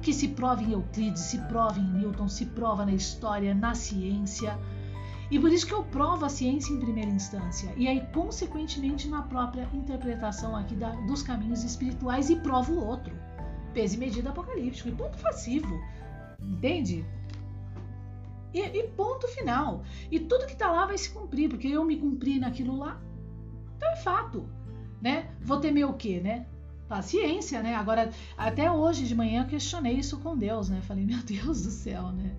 que 0.00 0.12
se 0.12 0.28
prova 0.28 0.62
em 0.62 0.72
Euclides, 0.72 1.22
se 1.22 1.38
prova 1.38 1.78
em 1.78 1.90
Newton, 1.92 2.28
se 2.28 2.46
prova 2.46 2.84
na 2.84 2.92
história, 2.92 3.54
na 3.54 3.74
ciência. 3.74 4.58
E 5.30 5.38
por 5.38 5.50
isso 5.50 5.66
que 5.66 5.72
eu 5.72 5.82
provo 5.82 6.24
a 6.26 6.28
ciência 6.28 6.72
em 6.72 6.78
primeira 6.78 7.10
instância, 7.10 7.72
e 7.76 7.88
aí, 7.88 8.06
consequentemente, 8.12 9.08
na 9.08 9.22
própria 9.22 9.68
interpretação 9.72 10.54
aqui 10.54 10.74
da, 10.74 10.90
dos 10.90 11.22
caminhos 11.22 11.64
espirituais, 11.64 12.28
e 12.28 12.36
provo 12.36 12.74
o 12.74 12.86
outro. 12.86 13.16
Peso 13.72 13.94
e 13.94 13.98
medida 13.98 14.30
apocalíptico, 14.30 14.90
e 14.90 14.92
ponto 14.92 15.16
passivo. 15.18 15.74
Entende? 16.48 17.04
E, 18.52 18.60
e, 18.60 18.88
ponto 18.90 19.26
final. 19.28 19.82
E 20.10 20.20
tudo 20.20 20.46
que 20.46 20.56
tá 20.56 20.70
lá 20.70 20.86
vai 20.86 20.96
se 20.96 21.10
cumprir, 21.10 21.48
porque 21.48 21.68
eu 21.68 21.84
me 21.84 21.96
cumpri 21.96 22.38
naquilo 22.38 22.78
lá. 22.78 23.00
Então 23.76 23.90
é 23.90 23.96
fato. 23.96 24.48
Né? 25.02 25.28
Vou 25.42 25.58
temer 25.58 25.86
o 25.86 25.94
quê, 25.94 26.20
né? 26.20 26.46
Paciência, 26.88 27.62
né? 27.62 27.74
Agora, 27.74 28.10
até 28.36 28.70
hoje 28.70 29.06
de 29.06 29.14
manhã 29.14 29.42
eu 29.42 29.48
questionei 29.48 29.94
isso 29.94 30.18
com 30.20 30.36
Deus, 30.36 30.68
né? 30.68 30.80
Falei, 30.82 31.04
meu 31.04 31.18
Deus 31.24 31.62
do 31.62 31.70
céu, 31.70 32.12
né? 32.12 32.34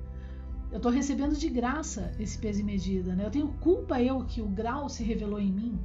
Eu 0.72 0.78
estou 0.78 0.92
recebendo 0.92 1.36
de 1.36 1.48
graça 1.50 2.12
esse 2.20 2.38
peso 2.38 2.62
e 2.62 2.64
medida, 2.64 3.16
né? 3.16 3.26
Eu 3.26 3.32
tenho 3.32 3.48
culpa 3.60 4.02
eu 4.02 4.24
que 4.26 4.42
o 4.42 4.48
grau 4.48 4.90
se 4.90 5.04
revelou 5.04 5.40
em 5.40 5.52
mim, 5.52 5.80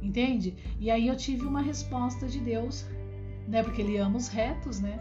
entende? 0.00 0.56
E 0.78 0.90
aí 0.90 1.08
eu 1.08 1.16
tive 1.16 1.44
uma 1.44 1.60
resposta 1.60 2.26
de 2.26 2.40
Deus, 2.40 2.86
né? 3.48 3.62
Porque 3.62 3.82
Ele 3.82 3.98
ama 3.98 4.16
os 4.16 4.28
retos, 4.28 4.80
né? 4.80 4.98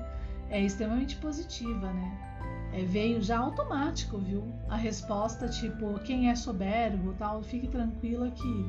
É 0.49 0.61
extremamente 0.61 1.15
positiva, 1.17 1.91
né? 1.93 2.34
É, 2.76 2.84
veio 2.84 3.21
já 3.21 3.39
automático, 3.39 4.17
viu? 4.17 4.43
A 4.67 4.76
resposta 4.76 5.47
tipo 5.47 5.97
quem 5.99 6.30
é 6.30 6.36
soberbo, 6.36 7.13
tal, 7.13 7.41
fique 7.41 7.67
tranquila 7.67 8.30
que 8.32 8.65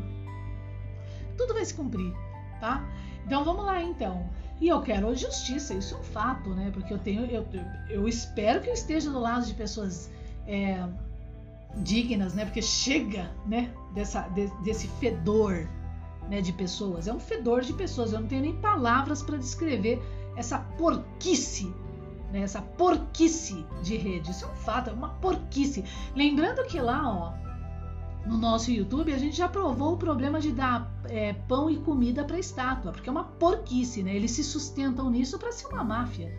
tudo 1.36 1.52
vai 1.52 1.64
se 1.64 1.74
cumprir, 1.74 2.14
tá? 2.60 2.88
Então 3.26 3.44
vamos 3.44 3.64
lá 3.64 3.82
então. 3.82 4.30
E 4.60 4.68
eu 4.68 4.80
quero 4.80 5.12
justiça, 5.16 5.74
isso 5.74 5.96
é 5.96 5.98
um 5.98 6.04
fato, 6.04 6.50
né? 6.50 6.70
Porque 6.72 6.92
eu 6.92 6.98
tenho, 6.98 7.24
eu, 7.26 7.44
eu 7.90 8.08
espero 8.08 8.60
que 8.60 8.68
eu 8.68 8.74
esteja 8.74 9.10
do 9.10 9.18
lado 9.18 9.44
de 9.44 9.54
pessoas 9.54 10.08
é, 10.46 10.86
dignas, 11.78 12.32
né? 12.32 12.44
Porque 12.44 12.62
chega, 12.62 13.28
né? 13.44 13.72
Dessa, 13.92 14.22
de, 14.28 14.46
desse 14.62 14.86
fedor, 15.00 15.68
né? 16.30 16.40
De 16.40 16.52
pessoas. 16.52 17.08
É 17.08 17.12
um 17.12 17.18
fedor 17.18 17.62
de 17.62 17.72
pessoas. 17.72 18.12
Eu 18.12 18.20
não 18.20 18.28
tenho 18.28 18.42
nem 18.42 18.56
palavras 18.56 19.20
para 19.20 19.36
descrever 19.36 20.00
essa 20.36 20.60
porquice, 20.78 21.74
né? 22.36 22.42
Essa 22.42 22.60
porquice 22.60 23.64
de 23.82 23.96
rede. 23.96 24.30
Isso 24.30 24.44
é 24.44 24.48
um 24.48 24.56
fato, 24.56 24.90
é 24.90 24.92
uma 24.92 25.08
porquice. 25.08 25.82
Lembrando 26.14 26.64
que 26.66 26.78
lá, 26.78 27.02
ó, 27.08 28.28
no 28.28 28.36
nosso 28.36 28.70
YouTube, 28.70 29.12
a 29.12 29.18
gente 29.18 29.36
já 29.36 29.48
provou 29.48 29.94
o 29.94 29.96
problema 29.96 30.38
de 30.38 30.52
dar 30.52 30.92
é, 31.04 31.32
pão 31.32 31.70
e 31.70 31.78
comida 31.78 32.24
para 32.24 32.38
estátua, 32.38 32.92
porque 32.92 33.08
é 33.08 33.12
uma 33.12 33.24
porquice, 33.24 34.02
né? 34.02 34.14
Eles 34.14 34.32
se 34.32 34.44
sustentam 34.44 35.10
nisso 35.10 35.38
para 35.38 35.50
ser 35.50 35.66
uma 35.68 35.82
máfia. 35.82 36.30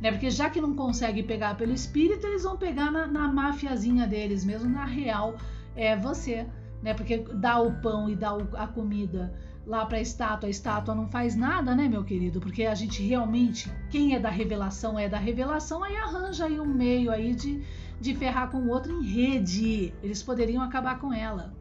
Né? 0.00 0.10
Porque 0.10 0.30
já 0.30 0.50
que 0.50 0.60
não 0.60 0.74
consegue 0.74 1.22
pegar 1.22 1.56
pelo 1.56 1.72
espírito, 1.72 2.26
eles 2.26 2.42
vão 2.42 2.56
pegar 2.56 2.90
na, 2.90 3.06
na 3.06 3.28
mafiazinha 3.28 4.06
deles 4.06 4.44
mesmo, 4.44 4.68
na 4.68 4.84
real 4.84 5.36
é 5.76 5.94
você. 5.94 6.46
Né? 6.82 6.94
Porque 6.94 7.18
dá 7.18 7.60
o 7.60 7.80
pão 7.80 8.08
e 8.08 8.16
dá 8.16 8.34
o, 8.34 8.48
a 8.56 8.66
comida 8.66 9.32
lá 9.66 9.86
para 9.86 9.98
a 9.98 10.00
estátua, 10.00 10.48
a 10.48 10.50
estátua 10.50 10.94
não 10.94 11.08
faz 11.08 11.36
nada, 11.36 11.74
né, 11.74 11.88
meu 11.88 12.02
querido? 12.02 12.40
Porque 12.40 12.64
a 12.64 12.74
gente 12.74 13.02
realmente, 13.02 13.70
quem 13.90 14.14
é 14.14 14.18
da 14.18 14.30
revelação 14.30 14.98
é 14.98 15.08
da 15.08 15.18
revelação, 15.18 15.84
aí 15.84 15.96
arranja 15.96 16.46
aí 16.46 16.58
um 16.60 16.66
meio 16.66 17.10
aí 17.10 17.34
de 17.34 17.62
de 18.00 18.14
ferrar 18.14 18.50
com 18.50 18.58
o 18.58 18.68
outro 18.68 18.90
em 18.92 19.04
rede. 19.04 19.92
Eles 20.02 20.22
poderiam 20.22 20.62
acabar 20.62 20.98
com 20.98 21.12
ela. 21.12 21.52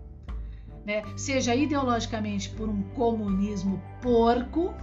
Né? 0.85 1.03
Seja 1.17 1.53
ideologicamente 1.53 2.49
por 2.51 2.69
um 2.69 2.81
comunismo 2.95 3.81
porco, 4.01 4.73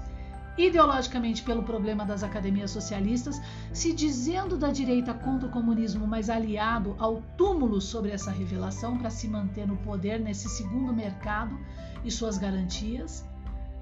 ideologicamente 0.56 1.42
pelo 1.42 1.62
problema 1.62 2.04
das 2.04 2.22
academias 2.22 2.70
socialistas, 2.70 3.40
se 3.72 3.92
dizendo 3.92 4.56
da 4.56 4.70
direita 4.70 5.12
contra 5.12 5.48
o 5.48 5.52
comunismo, 5.52 6.06
mas 6.06 6.30
aliado 6.30 6.96
ao 6.98 7.22
túmulo 7.36 7.80
sobre 7.80 8.10
essa 8.10 8.30
revelação 8.30 8.96
para 8.96 9.10
se 9.10 9.28
manter 9.28 9.66
no 9.66 9.76
poder 9.78 10.18
nesse 10.18 10.48
segundo 10.48 10.92
mercado 10.92 11.58
e 12.04 12.10
suas 12.10 12.38
garantias, 12.38 13.24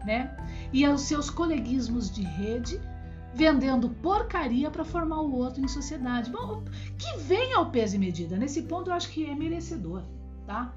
né? 0.05 0.37
E 0.73 0.85
aos 0.85 1.03
seus 1.03 1.31
coleguismos 1.31 2.11
de 2.11 2.23
rede, 2.23 2.81
vendendo 3.35 3.89
porcaria 3.89 4.71
para 4.71 4.85
formar 4.85 5.21
o 5.21 5.35
outro 5.35 5.63
em 5.63 5.69
sociedade. 5.69 6.31
Bom, 6.31 6.65
que 6.99 7.19
venha 7.19 7.59
ao 7.59 7.71
peso 7.71 7.97
e 7.97 7.99
medida. 7.99 8.37
Nesse 8.37 8.63
ponto 8.63 8.91
eu 8.91 8.95
acho 8.95 9.11
que 9.11 9.25
é 9.25 9.35
merecedor, 9.35 10.03
tá? 10.47 10.73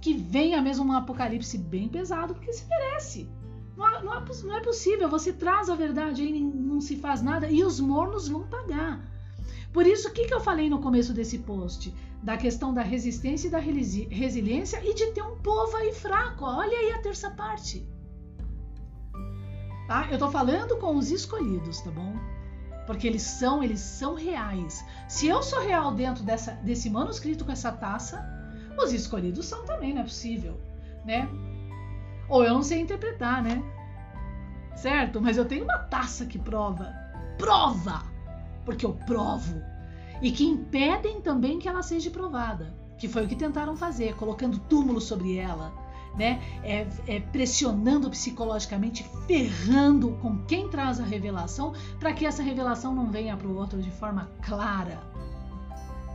Que 0.00 0.14
venha 0.14 0.60
mesmo 0.62 0.84
um 0.84 0.92
apocalipse 0.92 1.58
bem 1.58 1.88
pesado, 1.88 2.34
porque 2.34 2.52
se 2.52 2.66
merece. 2.68 3.28
Não, 3.80 4.14
é, 4.14 4.22
não 4.44 4.56
é 4.56 4.60
possível, 4.60 5.08
você 5.08 5.32
traz 5.32 5.68
a 5.68 5.74
verdade 5.74 6.22
aí, 6.22 6.40
não 6.40 6.80
se 6.80 6.96
faz 6.96 7.22
nada 7.22 7.48
e 7.50 7.64
os 7.64 7.80
mornos 7.80 8.28
vão 8.28 8.42
pagar. 8.42 9.00
Por 9.72 9.86
isso, 9.86 10.08
o 10.08 10.12
que, 10.12 10.26
que 10.26 10.34
eu 10.34 10.40
falei 10.40 10.68
no 10.68 10.80
começo 10.80 11.12
desse 11.12 11.38
post? 11.38 11.94
Da 12.22 12.36
questão 12.36 12.74
da 12.74 12.82
resistência 12.82 13.48
e 13.48 13.50
da 13.50 13.58
resiliência 13.58 14.80
e 14.84 14.94
de 14.94 15.06
ter 15.12 15.22
um 15.22 15.36
povo 15.38 15.76
aí 15.76 15.92
fraco. 15.92 16.44
Olha 16.44 16.76
aí 16.78 16.92
a 16.92 16.98
terça 16.98 17.30
parte 17.30 17.86
tá? 19.90 20.06
Eu 20.08 20.20
tô 20.20 20.30
falando 20.30 20.76
com 20.76 20.96
os 20.96 21.10
escolhidos, 21.10 21.80
tá 21.80 21.90
bom? 21.90 22.14
Porque 22.86 23.08
eles 23.08 23.22
são, 23.22 23.60
eles 23.60 23.80
são 23.80 24.14
reais. 24.14 24.84
Se 25.08 25.26
eu 25.26 25.42
sou 25.42 25.60
real 25.60 25.92
dentro 25.92 26.22
dessa, 26.22 26.52
desse 26.52 26.88
manuscrito 26.88 27.44
com 27.44 27.50
essa 27.50 27.72
taça, 27.72 28.24
os 28.78 28.92
escolhidos 28.92 29.46
são 29.46 29.64
também, 29.64 29.92
não 29.92 30.02
é 30.02 30.04
possível, 30.04 30.60
né? 31.04 31.28
Ou 32.30 32.44
eu 32.44 32.54
não 32.54 32.62
sei 32.62 32.80
interpretar, 32.80 33.42
né? 33.42 33.62
Certo? 34.76 35.20
Mas 35.20 35.36
eu 35.36 35.44
tenho 35.44 35.64
uma 35.64 35.78
taça 35.78 36.24
que 36.24 36.38
prova. 36.38 36.94
Prova! 37.36 38.04
Porque 38.64 38.86
eu 38.86 38.94
provo. 38.94 39.60
E 40.22 40.30
que 40.30 40.44
impedem 40.44 41.20
também 41.20 41.58
que 41.58 41.68
ela 41.68 41.82
seja 41.82 42.08
provada. 42.10 42.72
Que 42.96 43.08
foi 43.08 43.24
o 43.24 43.28
que 43.28 43.34
tentaram 43.34 43.76
fazer, 43.76 44.14
colocando 44.14 44.58
túmulo 44.58 45.00
sobre 45.00 45.36
ela, 45.36 45.72
né? 46.16 46.40
É, 46.62 46.86
é, 47.06 47.20
pressionando 47.20 48.10
psicologicamente, 48.10 49.04
ferrando 49.26 50.12
com 50.20 50.38
quem 50.44 50.68
traz 50.68 51.00
a 51.00 51.04
revelação, 51.04 51.72
para 51.98 52.12
que 52.12 52.26
essa 52.26 52.42
revelação 52.42 52.94
não 52.94 53.10
venha 53.10 53.36
para 53.36 53.48
o 53.48 53.56
outro 53.56 53.80
de 53.80 53.90
forma 53.90 54.28
clara, 54.42 55.00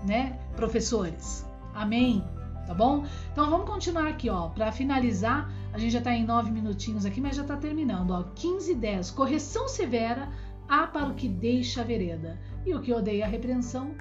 né? 0.05 0.39
Professores, 0.55 1.45
amém? 1.74 2.24
Tá 2.68 2.74
bom? 2.74 3.05
Então 3.32 3.49
vamos 3.49 3.70
continuar 3.70 4.07
aqui, 4.07 4.30
ó. 4.30 4.49
Para 4.49 4.72
finalizar, 4.72 5.49
a 5.76 5.78
gente 5.78 5.92
já 5.92 6.00
está 6.00 6.14
em 6.14 6.26
nove 6.26 6.52
minutinhos 6.52 7.06
aqui, 7.06 7.20
mas 7.20 7.36
já 7.36 7.42
está 7.42 7.58
terminando, 7.58 8.12
ó. 8.12 8.24
15 8.34 8.72
e 8.72 8.76
10. 8.76 9.12
Correção 9.12 9.68
severa 9.68 10.30
há 10.70 10.88
para 10.88 11.10
o 11.10 11.16
que 11.16 11.28
deixa 11.28 11.82
a 11.82 11.84
vereda, 11.84 12.40
e 12.66 12.74
o 12.74 12.82
que 12.82 12.94
odeia 12.94 13.26
a 13.26 13.28
repreensão 13.28 13.94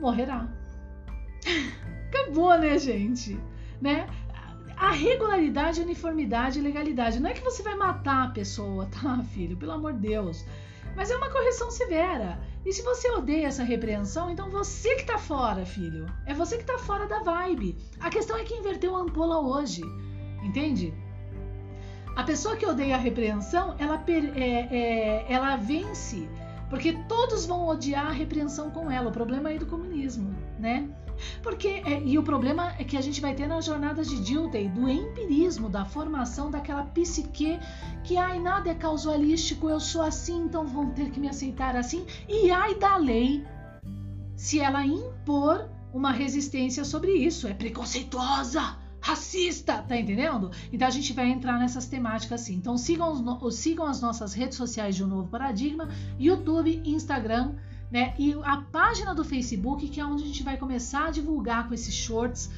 morrerá. 0.00 0.48
Acabou, 2.08 2.58
né, 2.58 2.76
gente? 2.76 3.38
Né? 3.80 4.08
a 4.76 4.92
regularidade, 4.92 5.80
uniformidade 5.80 6.58
e 6.58 6.62
legalidade. 6.62 7.18
Não 7.18 7.30
é 7.30 7.34
que 7.34 7.42
você 7.42 7.64
vai 7.64 7.74
matar 7.74 8.26
a 8.26 8.30
pessoa, 8.30 8.86
tá, 8.86 9.20
filho? 9.34 9.56
Pelo 9.56 9.72
amor 9.72 9.92
de 9.92 10.08
Deus. 10.08 10.44
Mas 10.94 11.10
é 11.10 11.16
uma 11.16 11.30
correção 11.30 11.68
severa. 11.68 12.40
E 12.64 12.72
se 12.72 12.82
você 12.82 13.10
odeia 13.10 13.48
essa 13.48 13.64
repreensão, 13.64 14.30
então 14.30 14.50
você 14.50 14.94
que 14.94 15.04
tá 15.04 15.18
fora, 15.18 15.66
filho. 15.66 16.06
É 16.26 16.34
você 16.34 16.58
que 16.58 16.64
tá 16.64 16.78
fora 16.78 17.06
da 17.06 17.20
vibe. 17.22 17.76
A 17.98 18.08
questão 18.08 18.36
é 18.36 18.44
que 18.44 18.54
inverteu 18.54 18.96
a 18.96 19.00
ampola 19.00 19.40
hoje. 19.40 19.82
Entende? 20.42 20.94
A 22.16 22.24
pessoa 22.24 22.56
que 22.56 22.66
odeia 22.66 22.96
a 22.96 22.98
repreensão, 22.98 23.76
ela, 23.78 24.02
é, 24.34 24.42
é, 24.42 25.26
ela 25.28 25.56
vence. 25.56 26.28
Porque 26.68 26.92
todos 27.08 27.46
vão 27.46 27.66
odiar 27.68 28.08
a 28.08 28.10
repreensão 28.10 28.70
com 28.70 28.90
ela. 28.90 29.08
O 29.08 29.12
problema 29.12 29.52
é 29.52 29.56
do 29.56 29.66
comunismo, 29.66 30.34
né? 30.58 30.88
Porque, 31.42 31.68
é, 31.68 32.02
e 32.04 32.18
o 32.18 32.22
problema 32.22 32.74
é 32.78 32.84
que 32.84 32.96
a 32.96 33.00
gente 33.00 33.20
vai 33.20 33.34
ter 33.34 33.46
nas 33.46 33.64
jornadas 33.64 34.08
de 34.08 34.20
Dilthey, 34.22 34.68
do 34.68 34.88
empirismo, 34.88 35.68
da 35.68 35.84
formação 35.84 36.50
daquela 36.50 36.84
psique 36.84 37.58
que, 38.04 38.16
ai, 38.16 38.38
nada 38.38 38.70
é 38.70 38.74
causalístico, 38.74 39.68
eu 39.68 39.80
sou 39.80 40.02
assim, 40.02 40.42
então 40.42 40.66
vão 40.66 40.90
ter 40.90 41.10
que 41.10 41.20
me 41.20 41.28
aceitar 41.28 41.76
assim. 41.76 42.04
E 42.28 42.50
ai 42.50 42.74
da 42.74 42.96
lei, 42.96 43.44
se 44.36 44.60
ela 44.60 44.84
impor 44.84 45.68
uma 45.92 46.12
resistência 46.12 46.84
sobre 46.84 47.12
isso, 47.12 47.46
é 47.46 47.54
preconceituosa 47.54 48.76
racista, 49.08 49.82
tá 49.82 49.96
entendendo? 49.96 50.50
Então 50.70 50.86
a 50.86 50.90
gente 50.90 51.14
vai 51.14 51.30
entrar 51.30 51.58
nessas 51.58 51.86
temáticas 51.86 52.42
assim. 52.42 52.56
Então 52.56 52.76
sigam, 52.76 53.10
os, 53.40 53.54
sigam 53.54 53.86
as 53.86 54.02
nossas 54.02 54.34
redes 54.34 54.58
sociais 54.58 54.94
de 54.96 55.02
um 55.02 55.06
novo 55.06 55.28
paradigma, 55.28 55.88
YouTube, 56.18 56.82
Instagram, 56.84 57.54
né? 57.90 58.14
E 58.18 58.36
a 58.44 58.58
página 58.58 59.14
do 59.14 59.24
Facebook, 59.24 59.88
que 59.88 59.98
é 59.98 60.04
onde 60.04 60.24
a 60.24 60.26
gente 60.26 60.42
vai 60.42 60.58
começar 60.58 61.06
a 61.06 61.10
divulgar 61.10 61.66
com 61.66 61.72
esses 61.72 61.94
shorts, 61.94 62.50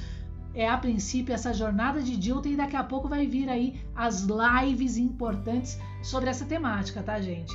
é 0.53 0.69
a 0.69 0.77
princípio 0.77 1.33
essa 1.33 1.55
jornada 1.55 2.03
de 2.03 2.17
Dilton 2.17 2.49
e 2.49 2.57
daqui 2.57 2.75
a 2.75 2.83
pouco 2.83 3.09
vai 3.09 3.29
vir 3.29 3.49
aí 3.49 3.81
as 3.95 4.27
lives 4.27 4.97
importantes 4.97 5.79
sobre 6.03 6.29
essa 6.29 6.45
temática, 6.45 7.01
tá, 7.01 7.21
gente? 7.21 7.55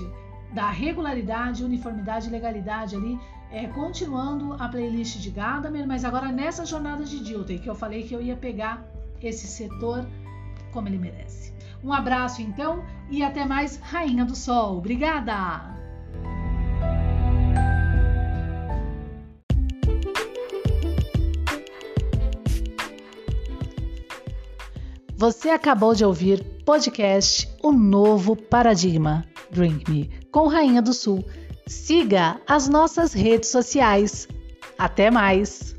Da 0.53 0.69
regularidade, 0.69 1.65
uniformidade 1.65 2.29
e 2.29 2.31
legalidade 2.31 2.95
ali, 2.95 3.19
é, 3.55 3.67
continuando 3.67 4.53
a 4.59 4.67
playlist 4.67 5.17
de 5.17 5.29
Gadamer, 5.29 5.87
mas 5.87 6.03
agora 6.03 6.29
nessa 6.29 6.65
jornada 6.65 7.05
de 7.05 7.23
Dilthey, 7.23 7.57
que 7.57 7.69
eu 7.69 7.73
falei 7.73 8.03
que 8.03 8.13
eu 8.13 8.21
ia 8.21 8.35
pegar 8.35 8.85
esse 9.23 9.47
setor 9.47 10.05
como 10.73 10.89
ele 10.89 10.97
merece. 10.97 11.53
Um 11.81 11.93
abraço 11.93 12.41
então 12.41 12.83
e 13.09 13.23
até 13.23 13.45
mais, 13.45 13.77
Rainha 13.77 14.25
do 14.25 14.35
Sol. 14.35 14.79
Obrigada! 14.79 15.73
Você 25.15 25.49
acabou 25.49 25.95
de 25.95 26.03
ouvir 26.03 26.43
podcast 26.65 27.49
O 27.63 27.71
Novo 27.71 28.35
Paradigma, 28.35 29.23
Drink 29.49 29.89
Me, 29.89 30.11
com 30.29 30.47
Rainha 30.49 30.81
do 30.81 30.91
Sul 30.91 31.23
Siga 31.67 32.39
as 32.47 32.69
nossas 32.69 33.13
redes 33.13 33.49
sociais. 33.49 34.27
Até 34.77 35.09
mais! 35.09 35.74